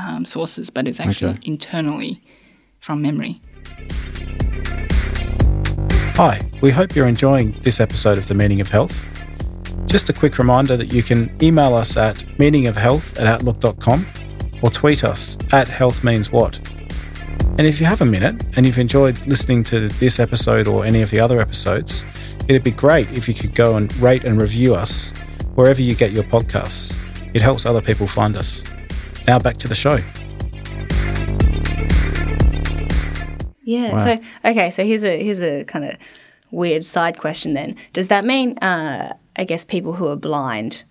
[0.06, 1.40] um, sources, but it's actually Okay.
[1.44, 2.20] internally
[2.80, 3.40] from memory.
[6.16, 9.06] Hi, we hope you're enjoying this episode of The Meaning of Health.
[9.86, 14.06] Just a quick reminder that you can email us at meaningofhealth at outlook.com
[14.62, 16.60] or tweet us at health means what.
[17.60, 21.02] And if you have a minute and you've enjoyed listening to this episode or any
[21.02, 22.06] of the other episodes,
[22.48, 25.12] it'd be great if you could go and rate and review us
[25.56, 26.96] wherever you get your podcasts.
[27.34, 28.64] It helps other people find us.
[29.26, 29.98] Now back to the show.
[33.62, 33.92] Yeah.
[33.92, 34.04] Wow.
[34.04, 35.98] So okay, so here's a here's a kind of
[36.50, 37.76] weird side question then.
[37.92, 40.84] Does that mean uh I guess people who are blind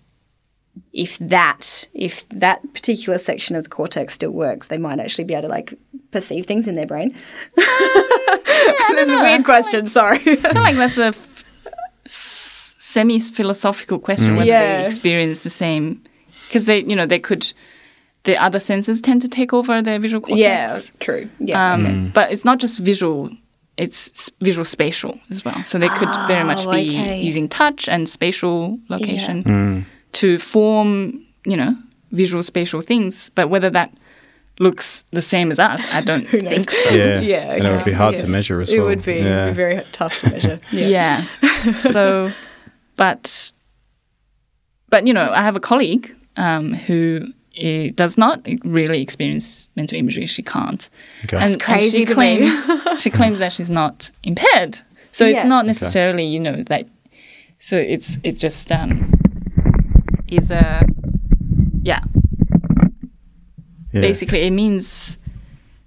[0.92, 5.34] if that if that particular section of the cortex still works, they might actually be
[5.34, 5.74] able to like
[6.10, 7.14] perceive things in their brain.
[7.58, 10.18] Oh, this is a weird question, sorry.
[10.18, 11.44] I feel like that's a f-
[12.06, 14.36] s- semi-philosophical question mm.
[14.38, 14.78] whether Yeah.
[14.82, 16.02] they experience the same
[16.48, 17.52] because they, you know, they could.
[18.24, 20.38] The other senses tend to take over their visual cortex.
[20.40, 21.30] yeah, true.
[21.38, 21.72] Yeah.
[21.72, 22.12] Um, mm.
[22.12, 23.30] But it's not just visual;
[23.78, 25.56] it's visual spatial as well.
[25.64, 27.22] So they could ah, very much Oh, be okay.
[27.22, 29.84] using touch and spatial location mm.
[30.12, 31.76] To form, you know,
[32.12, 33.30] visual spatial things.
[33.34, 33.92] But whether that
[34.58, 36.90] looks the same as us, I don't think so.
[36.90, 37.20] Yeah.
[37.20, 38.88] Yeah, And it would be okay, hard to measure as It well.
[38.88, 39.44] would be, it Yeah.
[39.46, 40.60] would be very tough to measure.
[40.72, 41.22] Yeah.
[41.80, 42.32] so,
[42.96, 43.52] but,
[44.88, 47.26] but you know, I have a colleague um, who
[47.94, 50.26] does not really experience mental imagery.
[50.26, 50.88] She can't.
[51.24, 51.36] Okay.
[51.36, 52.52] And, and crazy she claims
[53.02, 54.78] she claims that she's not impaired.
[55.12, 55.38] So Yeah.
[55.38, 56.86] it's not necessarily, you know, that.
[57.58, 59.12] So it's it's just um,
[60.30, 60.84] is a
[61.82, 62.00] yeah.
[63.92, 64.00] Yeah.
[64.00, 65.16] Basically, it means.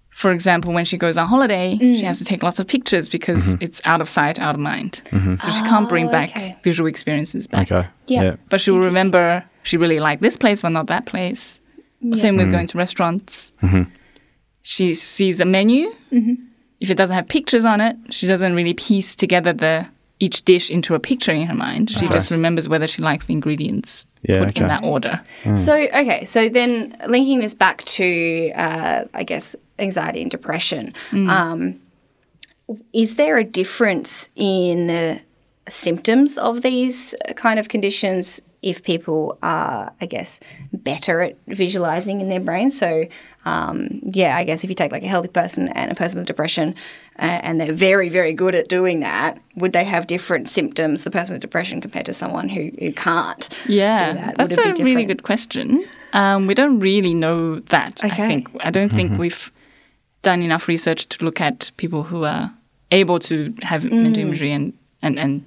[0.09, 1.97] For example, when she goes on holiday, Mm.
[1.97, 3.63] she has to take lots of pictures because Mm-hmm.
[3.63, 5.01] it's out of sight, out of mind.
[5.11, 6.55] So she can't bring Oh, back okay.
[6.63, 7.71] visual experiences back.
[7.71, 7.87] Okay.
[8.07, 8.21] Yeah.
[8.23, 8.35] Yeah.
[8.49, 11.59] But she will remember she really liked this place, but not that place.
[12.13, 13.53] Same with going to restaurants.
[14.61, 15.91] She sees a menu.
[16.79, 19.87] If it doesn't have pictures on it, she doesn't really piece together the
[20.19, 21.89] each dish into a picture in her mind.
[21.89, 24.61] She just remembers whether she likes the ingredients Yeah, put okay.
[24.61, 25.21] in that order.
[25.55, 31.79] So okay, so then linking this back to uh, I guess anxiety and depression, um,
[32.93, 35.19] is there a difference in uh,
[35.67, 40.39] symptoms of these kind of conditions if people are, I guess,
[40.71, 42.71] better at visualizing in their brain?
[42.71, 43.05] So
[43.45, 46.27] um, yeah, I guess if you take like a healthy person and a person with
[46.27, 46.75] depression,
[47.19, 51.03] uh, and they're very very good at doing that, would they have different symptoms?
[51.03, 53.49] The person with depression compared to someone who who can't.
[53.67, 54.37] Yeah, do that?
[54.37, 55.83] Would that's it be a really good question.
[56.13, 58.03] Um, we don't really know that.
[58.03, 58.23] okay.
[58.23, 59.51] I think I don't think we've
[60.21, 62.51] done enough research to look at people who are
[62.91, 65.43] able to have mental imagery and and and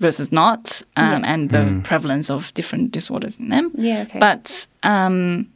[0.00, 3.72] versus not, um, and the prevalence of different disorders in them.
[3.74, 4.18] Yeah, okay.
[4.18, 5.48] But um,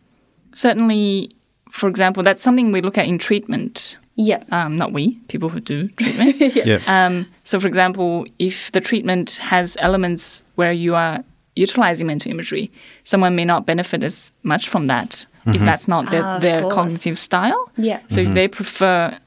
[0.52, 1.35] certainly,
[1.70, 3.96] for example, that's something we look at in treatment.
[4.16, 4.42] Yeah.
[4.50, 6.40] Um, not we, people who do treatment.
[6.66, 6.78] Yeah.
[6.87, 11.24] Um, so, for example, if the treatment has elements where you are
[11.57, 12.70] utilizing mental imagery,
[13.05, 17.18] someone may not benefit as much from that if that's not their, Ah, their cognitive
[17.18, 17.72] style.
[17.76, 17.98] Yeah.
[18.09, 19.18] So, if they prefer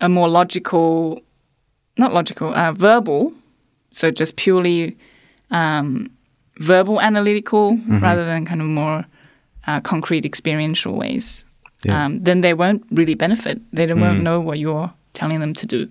[0.00, 1.20] a more logical,
[1.96, 3.32] not logical, uh, verbal,
[3.92, 4.96] so just purely
[5.50, 6.10] um,
[6.58, 9.04] verbal analytical rather than kind of more
[9.66, 11.44] uh, concrete experiential ways,
[11.84, 12.04] Yeah.
[12.06, 13.60] um, then they won't really benefit.
[13.72, 15.88] They don't, won't know what you're telling them to do,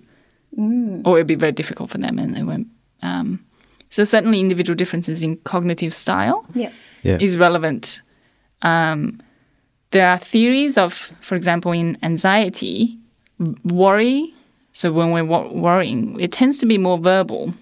[1.04, 2.68] or it'll be very difficult for them, and they won't.
[3.02, 3.44] Um,
[3.90, 6.70] so certainly, individual differences in cognitive style Yeah.
[7.02, 7.18] Yeah.
[7.20, 8.02] is relevant.
[8.62, 9.20] Um,
[9.90, 12.98] there are theories of, for example, in anxiety,
[13.64, 14.32] worry.
[14.72, 17.52] So when we're wo- worrying, it tends to be more verbal.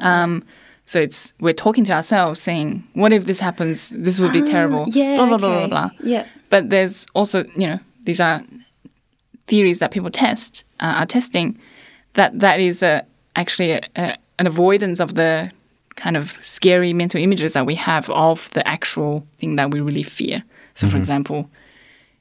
[0.00, 0.44] Um,
[0.86, 3.90] so it's we're talking to ourselves, saying, "What if this happens?
[3.90, 5.16] This would be terrible." Yeah.
[5.16, 5.68] Blah blah blah okay.
[5.68, 5.90] blah blah.
[6.00, 6.26] Yeah.
[6.50, 8.42] But there's also, you know, these are
[9.46, 11.58] theories that people test uh, are testing
[12.14, 13.04] that that is a,
[13.36, 15.50] actually a, a, an avoidance of the
[15.96, 20.02] kind of scary mental images that we have of the actual thing that we really
[20.02, 20.42] fear.
[20.74, 21.48] So, for example,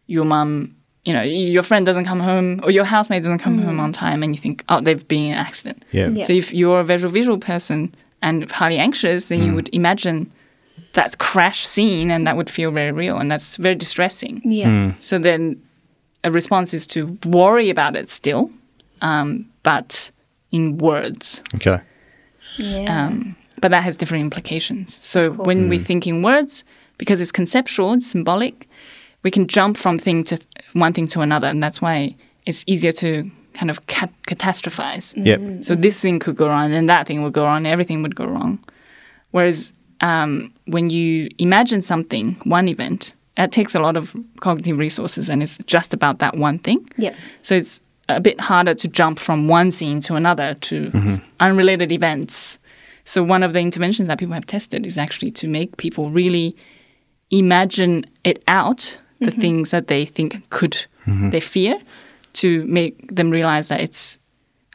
[0.06, 3.80] your mum you know, your friend doesn't come home or your housemate doesn't come home
[3.80, 5.84] on time and you think, oh, they've been in an accident.
[5.92, 6.08] Yeah.
[6.08, 6.24] Yeah.
[6.24, 10.32] So if you're a visual visual person and highly anxious, then you would imagine
[10.94, 14.42] that crash scene and that would feel very real and that's very distressing.
[14.46, 14.94] Yeah.
[15.00, 15.62] So then
[16.24, 18.50] a response is to worry about it still,
[19.02, 20.12] um, but
[20.52, 21.44] in words.
[21.56, 21.82] Okay.
[22.58, 23.08] Yeah.
[23.08, 25.04] Um, but that has different implications.
[25.04, 26.63] So when we think in words,
[26.98, 28.70] because it's conceptual, it's symbolic,
[29.24, 30.38] we can jump from thing to
[30.74, 35.14] one thing to another, and that's why it's easier to kind of cat- catastrophize.
[35.16, 35.64] Yep.
[35.64, 38.16] So this thing could go wrong, and that thing would go wrong, and everything would
[38.16, 38.64] go wrong.
[39.32, 45.30] Whereas um, when you imagine something, one event, that takes a lot of cognitive resources,
[45.30, 46.88] and it's just about that one thing.
[46.98, 47.16] Yep.
[47.42, 51.92] So it's a bit harder to jump from one scene to another to s- unrelated
[51.92, 52.60] events.
[53.06, 56.56] So one of the interventions that people have tested is actually to make people really
[57.32, 59.42] imagine it out, the mm-hmm.
[59.42, 61.30] things that they think could mm-hmm.
[61.30, 61.80] they fear,
[62.34, 64.18] to make them realize that it's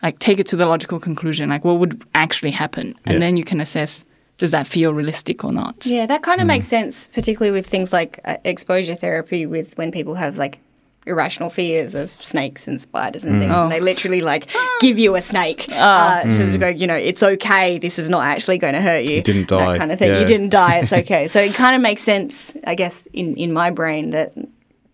[0.03, 3.19] like take it to the logical conclusion, like what would actually happen, and Yeah.
[3.19, 4.05] then you can assess
[4.39, 5.85] does that feel realistic or not.
[5.85, 6.49] Yeah, that kind of mm-hmm.
[6.49, 10.61] makes sense, particularly with things like uh, exposure therapy, with when people have like
[11.09, 15.23] irrational fears of snakes and spiders and things, and they literally like give you a
[15.23, 17.79] snake uh, to go, you know, it's okay.
[17.79, 19.17] This is not actually going to hurt you.
[19.17, 19.73] You didn't die.
[19.73, 20.13] That kind of thing.
[20.13, 20.21] Yeah.
[20.21, 20.79] You didn't die.
[20.79, 21.27] It's okay.
[21.29, 24.33] so it kind of makes sense, I guess, in in my brain that.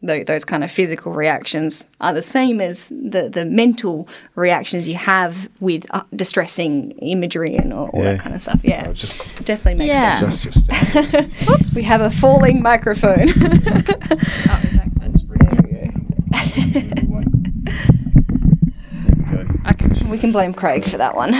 [0.02, 4.96] tho- Those kind of physical reactions are the same as the, the mental reactions you
[4.96, 8.12] have with uh, distressing imagery and all, all Yeah.
[8.12, 8.60] that kind of stuff.
[8.62, 10.20] Yeah, Just definitely makes Yeah.
[10.20, 10.40] sense.
[10.44, 13.32] just just We have a falling microphone.
[14.46, 14.93] Oh, exactly.
[19.66, 20.08] Okay.
[20.10, 21.32] we can blame Craig for that one.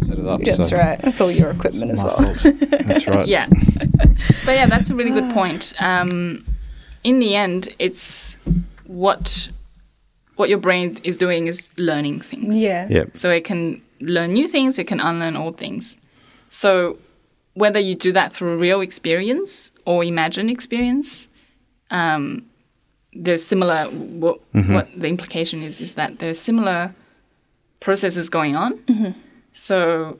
[0.00, 0.40] set it up.
[0.42, 1.00] That's so right.
[1.00, 2.18] That's all your equipment as well.
[2.18, 3.26] That's right.
[3.26, 3.46] Yeah.
[4.44, 5.72] but yeah, that's a really good point.
[5.78, 6.44] Um,
[7.04, 8.36] in the end, it's
[8.84, 9.48] what
[10.36, 12.56] what your brain is doing is learning things.
[12.56, 12.86] Yeah.
[12.88, 13.16] Yep.
[13.16, 15.96] So it can learn new things, it can unlearn old things.
[16.50, 16.98] So
[17.54, 21.28] whether you do that through real experience or imagined experience,
[21.90, 22.44] um,
[23.24, 23.86] there's similar.
[23.90, 24.74] What, mm-hmm.
[24.74, 26.94] what the implication is is that there's similar
[27.80, 28.78] processes going on.
[28.78, 29.18] Mm-hmm.
[29.52, 30.18] So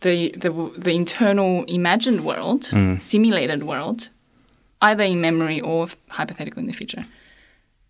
[0.00, 3.00] the the the internal imagined world, mm.
[3.00, 4.10] simulated world,
[4.80, 7.06] either in memory or hypothetical in the future.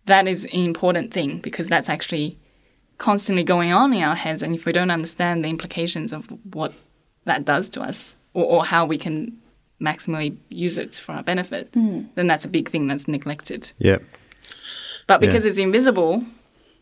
[0.05, 2.37] That is an important thing because that's actually
[2.97, 6.73] constantly going on in our heads, and if we don't understand the implications of what
[7.25, 9.37] that does to us or, or how we can
[9.81, 12.03] maximally use it for our benefit, hmm.
[12.15, 13.71] then that's a big thing that's neglected.
[13.77, 13.97] Yeah.
[15.07, 15.27] But Yeah.
[15.27, 16.23] because it's invisible,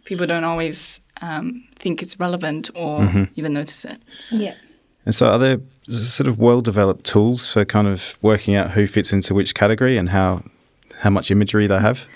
[0.05, 3.23] people don't always um, think it's relevant or mm-hmm.
[3.35, 3.99] even notice it.
[4.31, 4.55] Yeah.
[5.05, 5.57] And so, are there
[5.89, 10.09] sort of well-developed tools for kind of working out who fits into which category and
[10.09, 10.43] how
[10.99, 12.07] how much imagery they have?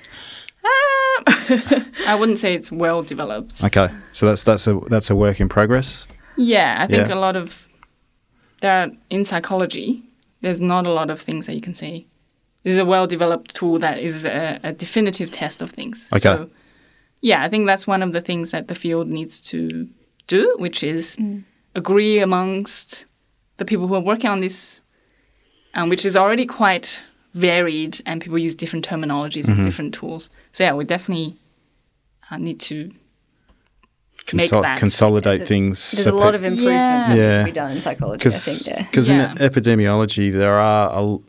[0.63, 1.83] Ah!
[2.07, 3.61] I wouldn't say it's well developed.
[3.63, 6.07] Okay, so that's that's a that's a work in progress.
[6.37, 7.15] Yeah, I think Yeah.
[7.15, 7.67] a lot of
[8.61, 10.03] there are, in psychology.
[10.47, 12.07] There's not a lot of things that you can say.
[12.63, 16.07] There's a well-developed tool that is a, a definitive test of things.
[16.13, 16.19] Okay.
[16.21, 16.49] So,
[17.19, 19.87] yeah, I think that's one of the things that the field needs to
[20.27, 21.17] do, which is
[21.75, 23.05] agree amongst
[23.57, 24.83] the people who are working on this,
[25.73, 26.99] um, which is already quite
[27.33, 30.29] varied, and people use different terminologies and different tools.
[30.53, 31.35] So yeah, we definitely
[32.31, 32.97] uh, need to make
[34.27, 34.77] Consol- that.
[34.77, 35.91] consolidate There's- things.
[35.91, 37.15] There's so a lot of improvements Yeah.
[37.15, 38.67] that need to be done in psychology, I think.
[38.67, 38.81] Yeah.
[38.83, 39.31] because Yeah.
[39.31, 41.21] in epidemiology there are a l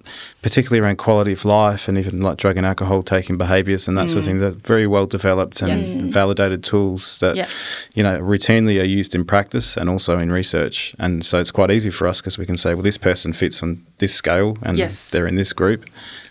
[0.43, 4.09] particularly around quality of life and even like drug and alcohol taking behaviours and that
[4.09, 4.27] sort of mm.
[4.27, 4.39] thing.
[4.41, 5.97] They're very well developed and Yes.
[5.97, 6.11] Mm.
[6.11, 7.47] validated tools that Yeah.
[7.95, 10.95] you know routinely are used in practice and also in research.
[10.99, 13.63] And so it's quite easy for us because we can say, well, this person fits
[13.63, 15.11] on this scale and Yes.
[15.11, 15.85] they're in this group.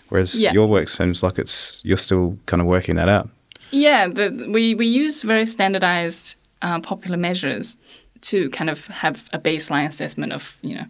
[0.09, 0.51] Whereas Yeah.
[0.53, 3.29] your work seems like it's you're still kind of working that out.
[3.71, 7.77] Yeah, the, we, we use very standardized uh, popular measures
[8.21, 10.85] to kind of have a baseline assessment of, you know,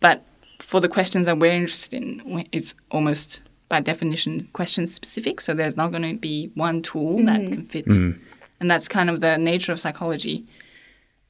[0.00, 0.24] but
[0.58, 5.40] for the questions that we're interested in, it's almost by definition question specific.
[5.40, 7.52] So there's not going to be one tool that mm-hmm.
[7.52, 7.86] can fit.
[7.86, 8.22] Mm-hmm.
[8.60, 10.46] And that's kind of the nature of psychology,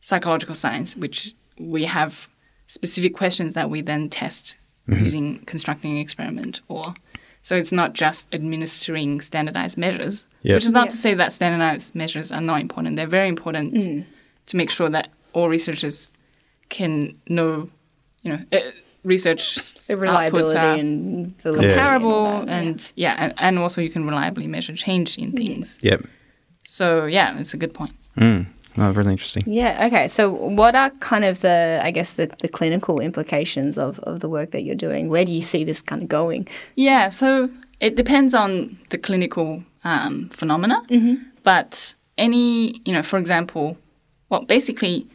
[0.00, 2.28] psychological science, which we have
[2.66, 4.56] specific questions that we then test
[4.88, 5.02] mm-hmm.
[5.02, 6.94] using constructing an experiment or
[7.46, 10.54] so it's not just administering standardized measures, Yep.
[10.56, 10.90] which is not Yeah.
[10.94, 12.96] to say that standardized measures are not important.
[12.96, 13.66] They're very important
[14.50, 16.12] to make sure that all researchers
[16.68, 17.68] can know,
[18.22, 18.58] you know, uh,
[19.04, 19.42] research
[19.86, 21.68] The reliability are and validity.
[21.74, 22.58] comparable and all that, yeah.
[22.58, 25.78] and yeah, and, and also you can reliably measure change in things.
[25.82, 26.00] Yep.
[26.62, 27.94] So yeah, it's a good point.
[28.16, 28.46] Mm.
[28.78, 29.44] Oh, really interesting.
[29.46, 29.86] Yeah.
[29.86, 30.06] Okay.
[30.08, 34.28] So, what are kind of the, I guess, the, the clinical implications of, of the
[34.28, 35.08] work that you're doing?
[35.08, 36.46] Where do you see this kind of going?
[36.74, 37.48] Yeah, so
[37.80, 40.82] it depends on the clinical um, phenomena.
[41.42, 43.78] But any, you know, for example,
[44.28, 45.06] well, basically,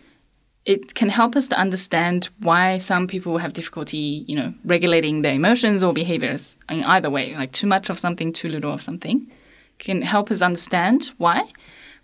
[0.65, 5.33] it can help us to understand why some people have difficulty, you know, regulating their
[5.33, 9.29] emotions or behaviors in either way, like too much of something, too little of something.
[9.79, 11.51] Can help us understand why,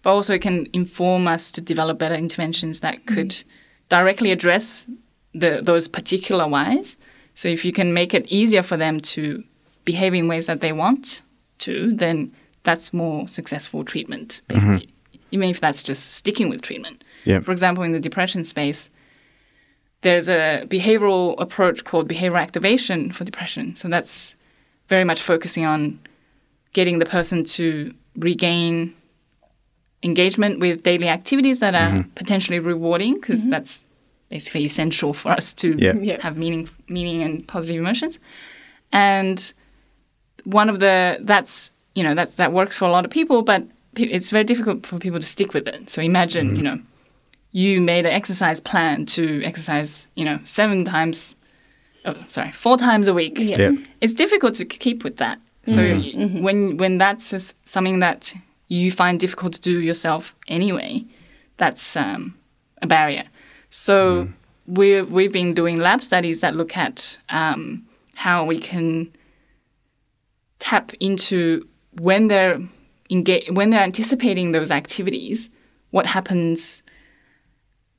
[0.01, 3.43] but also it can inform us to develop better interventions that could
[3.89, 4.88] directly address
[5.34, 6.97] the, those particular whys.
[7.36, 9.43] So if you can make it easier for them to
[9.91, 11.21] behave in ways that they want
[11.65, 12.31] to, then
[12.63, 14.88] that's more successful treatment, basically.
[14.88, 15.33] Mm-hmm.
[15.35, 17.03] Even if that's just sticking with treatment.
[17.23, 17.39] Yeah.
[17.39, 18.89] For example, in the depression space,
[20.01, 23.75] there's a behavioral approach called behavioral activation for depression.
[23.75, 24.35] So that's
[24.89, 25.99] very much focusing on
[26.73, 28.93] getting the person to regain
[30.03, 32.09] engagement with daily activities that are mm-hmm.
[32.21, 33.55] potentially rewarding because mm-hmm.
[33.55, 33.88] that's
[34.29, 35.95] basically essential for us to Yeah.
[36.09, 36.21] Yeah.
[36.21, 38.19] have meaning meaning and positive emotions
[38.91, 39.53] and
[40.47, 43.61] one of the that's you know that's that works for a lot of people but
[43.95, 46.79] it's very difficult for people to stick with it so imagine you know
[47.51, 51.35] you made an exercise plan to exercise you know seven times
[52.05, 53.57] oh, sorry four times a week Yeah.
[53.63, 53.71] Yeah.
[54.01, 55.37] it's difficult to keep with that.
[55.65, 56.13] So y-
[56.45, 58.33] when when that's something that
[58.69, 61.03] you find difficult to do yourself anyway,
[61.57, 62.37] that's um,
[62.81, 63.25] a barrier.
[63.69, 64.29] So
[64.77, 67.85] we we've been doing lab studies that look at um,
[68.15, 69.09] how we can
[70.60, 71.68] tap into
[71.99, 72.60] when they're
[73.10, 75.49] engage when they're anticipating those activities,
[75.91, 76.84] what happens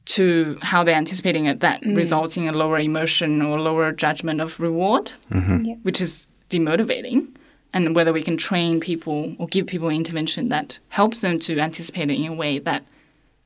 [0.07, 1.95] to how they're anticipating it that mm.
[1.95, 5.65] results in a lower emotion or lower judgment of reward, mm-hmm.
[5.65, 5.79] Yep.
[5.83, 7.35] which is demotivating,
[7.75, 12.11] and whether we can train people or give people intervention that helps them to anticipate
[12.11, 12.85] it in a way that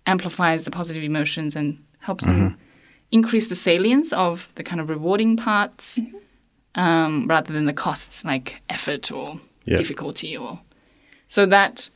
[0.06, 2.60] amplifies the positive emotions and helps them mm-hmm.
[3.10, 6.16] increase the salience of the kind of rewarding parts mm-hmm.
[6.74, 9.76] Um, rather than the costs like effort or Yeah.
[9.76, 10.58] difficulty or
[11.28, 11.90] so that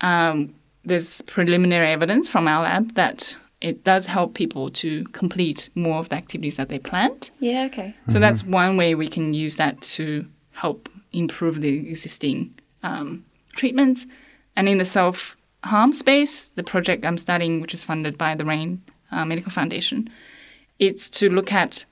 [0.00, 0.54] um,
[0.84, 6.08] there's preliminary evidence from our lab that it does help people to complete more of
[6.08, 7.30] the activities that they planned.
[7.40, 7.94] Yeah, okay.
[8.08, 13.24] So that's one way we can use that to help improve the existing um,
[13.56, 14.06] treatments.
[14.54, 18.44] And in the self harm space, the project I'm studying, which is funded by the
[18.44, 20.08] Raine uh, Medical Foundation,
[20.78, 21.84] it's to look at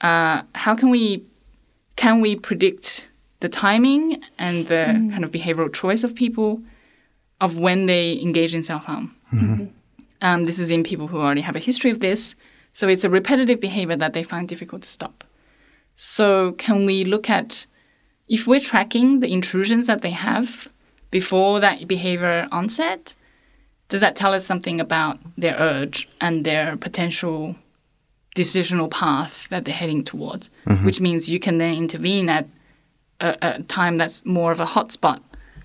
[0.00, 1.24] uh, how can we
[1.96, 3.08] can we predict
[3.40, 6.60] the timing and the kind of behavioral choice of people
[7.40, 9.16] of when they engage in self harm.
[10.22, 12.34] Um, this is in people who already have a history of this.
[12.72, 15.24] So it's a repetitive behavior that they find difficult to stop.
[15.94, 17.66] So can we look at
[18.28, 20.68] if we're tracking the intrusions that they have
[21.10, 23.14] before that behavior onset,
[23.88, 27.56] does that tell us something about their urge and their potential
[28.42, 30.50] decisional path that they're heading towards?
[30.66, 30.84] Mm-hmm.
[30.86, 32.46] Which means you can then intervene at
[33.20, 35.20] a, a time that's more of a hotspot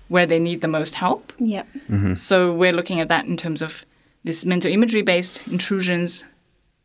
[0.08, 1.32] where they need the most help.
[1.38, 1.66] Yep.
[1.90, 2.14] Mm-hmm.
[2.14, 3.84] So we're looking at that in terms of
[4.24, 6.24] this mental imagery based intrusions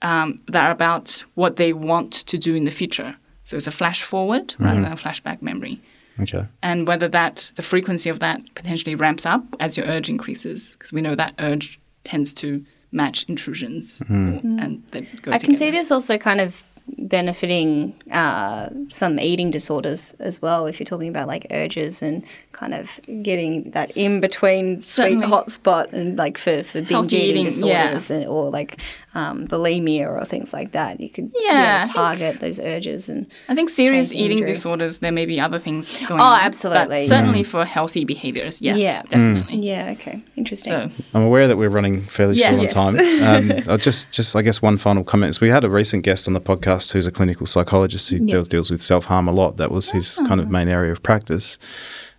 [0.01, 3.15] um, that are about what they want to do in the future.
[3.43, 4.63] So it's a flash forward mm-hmm.
[4.65, 5.79] rather than a flashback memory.
[6.19, 6.45] Okay.
[6.61, 10.91] And whether that, the frequency of that potentially ramps up as your urge increases, because
[10.91, 15.71] we know that urge tends to match intrusions or- and they go I can see
[15.71, 16.63] this also kind of
[16.99, 20.67] benefiting uh, some eating disorders as well.
[20.67, 22.23] If you're talking about like urges and
[22.53, 25.27] kind of getting that in between sweet Certainly.
[25.27, 27.93] hot spot and like for, for binge Healthy eating, eating, yeah.
[27.93, 28.79] disorders and, or like
[29.15, 30.99] um, bulimia or things like that.
[30.99, 34.53] You could Yeah, yeah, I think- target those urges and I think serious eating injury.
[34.53, 36.39] disorders, there may be other things going Oh, on.
[36.39, 37.07] but absolutely.
[37.07, 39.01] certainly for healthy behaviors, yes, Yeah.
[39.09, 39.57] definitely.
[39.57, 40.71] yeah, okay, interesting.
[40.73, 42.51] So, I'm aware that we're running fairly Yeah.
[42.51, 42.75] short Yes.
[42.75, 43.07] on time.
[43.27, 46.27] Um, I'll just, just I guess one final comment is we had a recent guest
[46.27, 49.57] on the podcast who's a clinical psychologist who deals, deals with self harm a lot.
[49.57, 50.43] That was his kind Ah.
[50.43, 51.57] of main area of practice,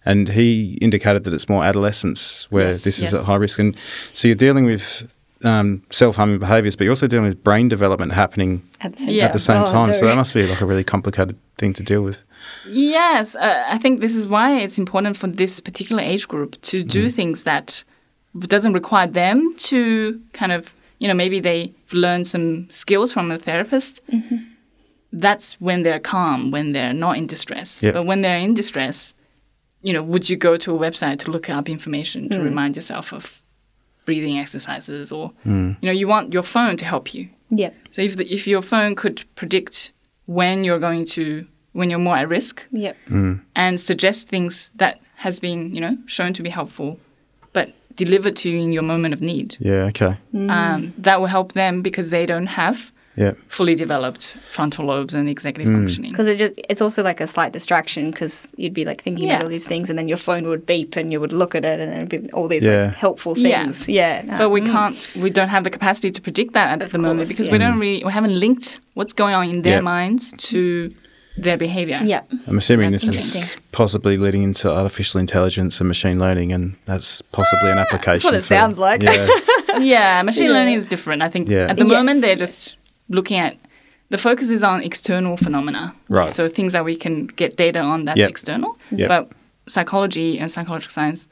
[0.05, 3.15] and he indicated that it's more adolescence where Yes, this is yes.
[3.15, 3.59] at high risk.
[3.61, 3.77] And
[4.13, 5.05] so you're dealing with
[5.45, 9.15] um, self harming behaviours, but you're also dealing with brain development happening at the same
[9.15, 9.21] Yeah.
[9.23, 9.27] time.
[9.29, 9.93] at the same Oh, time.
[9.93, 12.23] So that must be like a really complicated thing to deal with.
[12.67, 16.83] Yes, uh, I think this is why it's important for this particular age group to
[16.83, 17.85] do things that
[18.39, 20.67] doesn't require them to kind of,
[20.99, 24.01] you know, maybe they've learned some skills from a therapist.
[25.13, 27.83] That's when they're calm, when they're not in distress.
[27.83, 27.93] Yeah.
[27.93, 29.15] But when they're in distress,
[29.83, 33.13] you know, would you go to a website to look up information to remind yourself
[33.13, 33.41] of
[34.09, 35.77] breathing exercises or, mm.
[35.81, 37.29] you know, you want your phone to help you.
[37.63, 39.93] yeah So if, the, if your phone could predict
[40.39, 41.25] when you're going to,
[41.79, 42.55] when you're more at risk,
[42.87, 42.97] Yep.
[43.11, 43.35] Mm.
[43.55, 46.91] and suggest things that has been, you know, shown to be helpful,
[47.53, 47.67] but
[48.05, 49.49] delivered to you in your moment of need.
[49.61, 49.91] Yeah.
[49.91, 50.15] Okay.
[50.33, 50.51] Mm.
[50.59, 52.79] Um, that will help them because they don't have
[53.19, 53.33] Yeah.
[53.49, 54.23] fully developed
[54.55, 55.77] frontal lobes and executive Mm.
[55.79, 56.13] functioning.
[56.13, 59.35] Because it just it's also like a slight distraction because you'd be like thinking Yeah.
[59.35, 61.65] about all these things and then your phone would beep and you would look at
[61.65, 62.85] it and it'd be all these Yeah.
[62.87, 63.89] like helpful things.
[63.89, 64.23] Yeah.
[64.25, 64.35] no.
[64.39, 67.29] But we can't, we don't have the capacity to predict that at Of the moment
[67.29, 67.53] because yeah.
[67.55, 69.95] we don't really, we haven't linked what's going on in their Yeah.
[69.95, 70.93] minds to
[71.37, 72.01] their behavior.
[72.05, 72.23] Yeah.
[72.49, 77.23] I'm assuming That's this is possibly leading into artificial intelligence and machine learning, and that's
[77.23, 78.15] possibly an application.
[78.15, 79.03] That's what it for- sounds like.
[79.03, 79.29] Yeah,
[79.79, 80.53] Yeah, machine Yeah.
[80.59, 81.23] learning is different.
[81.23, 81.69] I think Yeah.
[81.71, 81.93] at the Yes.
[81.93, 82.75] moment they're just
[83.09, 83.57] looking at
[84.11, 85.95] the focus is on external phenomena.
[86.09, 86.29] Right.
[86.31, 88.31] So things that we can get data on that's Yep.
[88.31, 88.79] external.
[88.91, 89.09] Yep.
[89.09, 89.29] But
[89.67, 91.29] psychology and psychological science,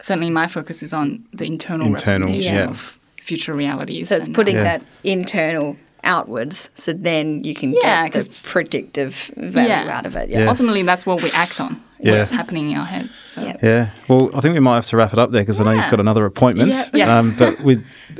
[0.00, 2.68] certainly my focus is on the internal, Internal, representation yeah.
[2.70, 4.08] of future realities.
[4.08, 4.62] So it's and- putting Yeah.
[4.64, 9.98] that internal outwards so then you can Yeah, get the 'cause- predictive value Yeah.
[9.98, 10.30] out of it.
[10.30, 10.40] Yeah.
[10.40, 10.48] Yeah.
[10.48, 11.82] Ultimately, that's what we act on.
[12.02, 12.18] Yeah.
[12.20, 13.10] What's happening in our heads.
[13.18, 13.42] So.
[13.44, 13.56] Yeah.
[13.62, 13.86] yeah.
[14.08, 15.90] Well, I think we might have to wrap it up there because I know you've
[15.90, 16.70] got another appointment.
[16.70, 16.86] Yeah.
[16.94, 17.08] Yes.
[17.10, 17.76] Um, but we,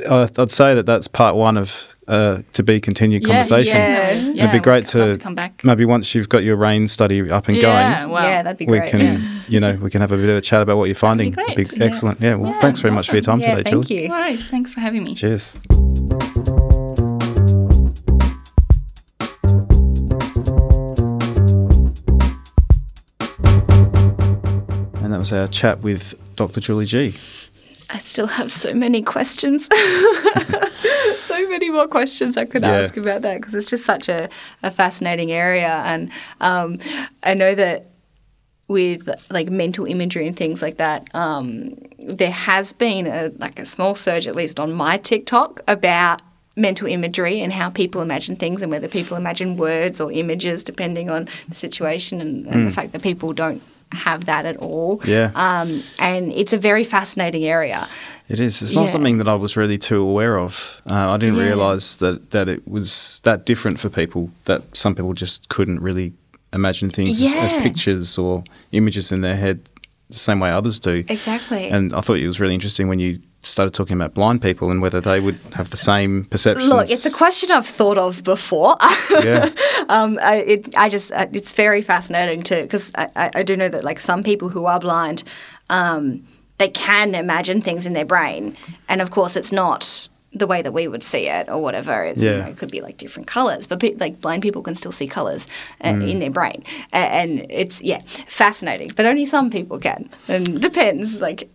[0.07, 3.75] uh, I'd say that that's part one of uh, to be continued Yes, conversation.
[3.77, 4.11] Yeah.
[4.11, 5.63] Yeah, It'd be great we'd to, come back.
[5.63, 8.11] maybe once you've got your Raine study up and Yeah, going.
[8.11, 8.23] wow.
[8.27, 8.83] Yeah, that'd be great.
[8.85, 9.47] we can, Yes.
[9.49, 11.31] you know, we can have a bit of a chat about what you're finding.
[11.31, 11.51] great.
[11.51, 11.85] It'd be Yeah.
[11.85, 12.19] excellent.
[12.21, 12.35] Yeah.
[12.35, 14.03] Well, Yeah, thanks very much for your time yeah, today, thank Julie.
[14.03, 14.09] you.
[14.09, 14.47] No worries.
[14.47, 15.15] Thanks for having me.
[15.15, 15.53] Cheers.
[25.03, 26.61] And that was our chat with Dr.
[26.61, 27.15] Julie Ji.
[27.89, 29.67] I still have so many questions.
[31.51, 32.79] many more questions I could Yeah.
[32.79, 34.29] ask about that because it's just such a,
[34.63, 35.83] a fascinating area.
[35.85, 36.79] And um,
[37.23, 37.87] I know that
[38.67, 43.65] with like mental imagery and things like that, um, there has been a like a
[43.65, 46.21] small surge, at least on my TikTok, about
[46.55, 51.09] mental imagery and how people imagine things and whether people imagine words or images depending
[51.09, 53.61] on the situation and, and the fact that people don't
[53.93, 54.97] have that at all.
[54.97, 55.09] Hmm.
[55.09, 55.31] Yeah.
[55.35, 57.87] Um, and it's a very fascinating area.
[58.31, 58.61] It is.
[58.61, 58.91] It's not Yeah.
[58.91, 60.81] something that I was really too aware of.
[60.89, 61.47] Uh, I didn't Yeah.
[61.47, 66.13] realise that, that it was that different for people, that some people just couldn't really
[66.53, 69.59] imagine things as, as pictures or images in their head
[70.09, 71.03] the same way others do.
[71.07, 71.69] Exactly.
[71.69, 74.81] And I thought it was really interesting when you started talking about blind people and
[74.81, 76.69] whether they would have the same perceptions.
[76.69, 78.75] Look, it's a question I've thought of before.
[79.23, 79.49] Yeah.
[79.89, 83.55] um, I, it, I just, uh, it's very fascinating too, because I, I, I do
[83.57, 85.23] know that like some people who are blind,
[85.69, 86.23] um,
[86.61, 88.55] they can imagine things in their brain,
[88.87, 92.03] and of course, it's not the way that we would see it or whatever.
[92.09, 94.75] It's, you know, it could be like different colors, but pe- like blind people can
[94.75, 95.47] still see colors
[95.81, 96.09] uh, Mm.
[96.11, 98.91] in their brain, A- and it's yeah, fascinating.
[98.95, 101.49] But only some people can, and it depends like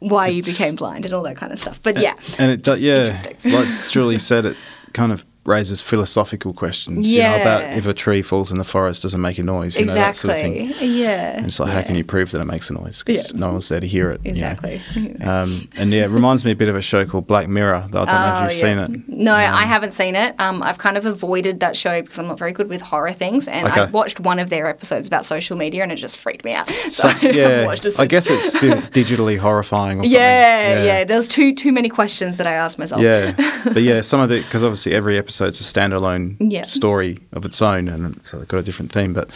[0.00, 1.80] why you became blind and all that kind of stuff.
[1.82, 4.56] But yeah, and it does, yeah, like Julie said, it
[4.92, 7.06] kind of raises philosophical questions.
[7.10, 9.78] You know, about if a tree falls in the forest, does it make a noise?
[9.78, 10.72] You know, that sort of exactly.
[10.74, 10.92] thing.
[10.96, 11.36] Yeah.
[11.38, 13.02] And it's like, how can you prove that it makes a noise?
[13.02, 13.38] Because Yeah.
[13.40, 14.20] no one's there to hear it.
[14.24, 14.36] you know.
[14.36, 14.80] Exactly.
[15.28, 17.74] Um, and yeah, it reminds me a bit of a show called Black Mirror.
[17.74, 18.90] I don't know if you've seen it.
[18.90, 20.34] Oh, Um, No, I haven't seen it.
[20.38, 23.48] Um, I've kind of avoided that show because I'm not very good with horror things,
[23.48, 23.80] and Okay.
[23.82, 26.68] I watched one of their episodes about social media, and it just freaked me out.
[26.88, 28.68] So, So, I yeah, watched it I guess it's di-
[29.02, 30.20] digitally horrifying or something.
[30.20, 33.00] Yeah, yeah, There's too too many questions that I asked myself.
[33.02, 33.32] Yeah,
[33.64, 36.64] but yeah, some of the because obviously every episode's a standalone Yeah.
[36.64, 39.12] story of its own, and so they've got a different theme.
[39.12, 39.28] But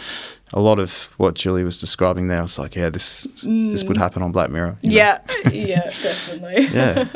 [0.52, 3.96] a lot of what Julie was describing there, I was like, yeah, this this would
[3.96, 4.76] happen on Black Mirror.
[4.82, 5.18] yeah,
[5.50, 6.66] yeah, definitely.
[6.72, 7.06] yeah.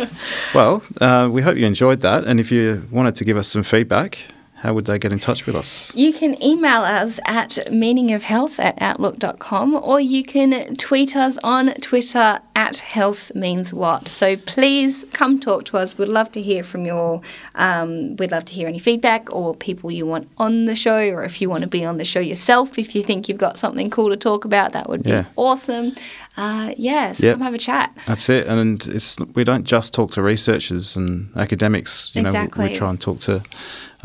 [0.54, 3.62] Well, uh, we hope you enjoyed that, and if you wanted to give us some
[3.62, 4.18] feedback,
[4.60, 5.94] how would they get in touch with us?
[5.94, 12.40] You can email us at meaningofhealth at outlook.com or you can tweet us on Twitter
[12.54, 14.08] at health means what.
[14.08, 15.98] So please come talk to us.
[15.98, 17.22] We'd love to hear from you all.
[17.54, 21.22] Um, we'd love to hear any feedback or people you want on the show or
[21.24, 22.78] if you want to be on the show yourself.
[22.78, 25.24] If you think you've got something cool to talk about, that would be Yeah.
[25.36, 25.92] awesome.
[26.38, 27.34] Uh, yeah, so Yep.
[27.36, 27.96] come have a chat.
[28.06, 32.10] That's it, and it's we don't just talk to researchers and academics.
[32.14, 33.42] You know, we- we, try and talk to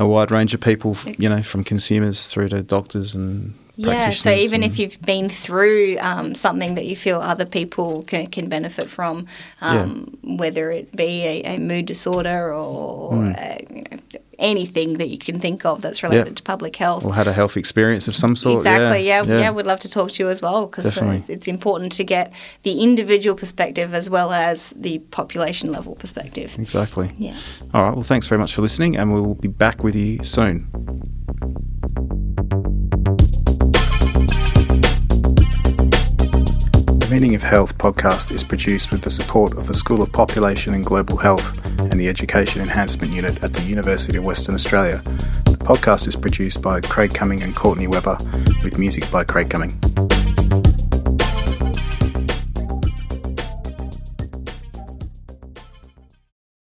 [0.01, 0.97] a wide range of people.
[1.17, 3.53] You know, from consumers through to doctors and
[3.87, 8.27] Yeah, so even if you've been through um, something that you feel other people can,
[8.27, 9.25] can benefit from,
[9.61, 13.33] um, whether it be a, a mood disorder or Hmm.
[13.37, 13.97] uh, you know,
[14.39, 16.33] anything that you can think of that's related Yeah.
[16.33, 17.05] to public health.
[17.05, 18.57] or had a health experience of some sort.
[18.57, 19.05] Exactly.
[19.07, 19.51] Yeah, yeah, yeah.
[19.51, 22.81] we'd love to talk to you as well because it's, it's important to get the
[22.81, 26.57] individual perspective as well as the population level perspective.
[26.57, 27.11] Exactly.
[27.19, 27.35] Yeah.
[27.73, 27.93] All right.
[27.93, 30.67] Well, thanks very much for listening, and we will be back with you soon.
[37.11, 40.85] Meaning of Health podcast is produced with the support of the School of Population and
[40.85, 44.99] Global Health and the Education Enhancement Unit at the University of Western Australia.
[45.43, 48.15] The podcast is produced by Craig Cumming and Courtney Webber,
[48.63, 49.77] with music by Craig Cumming.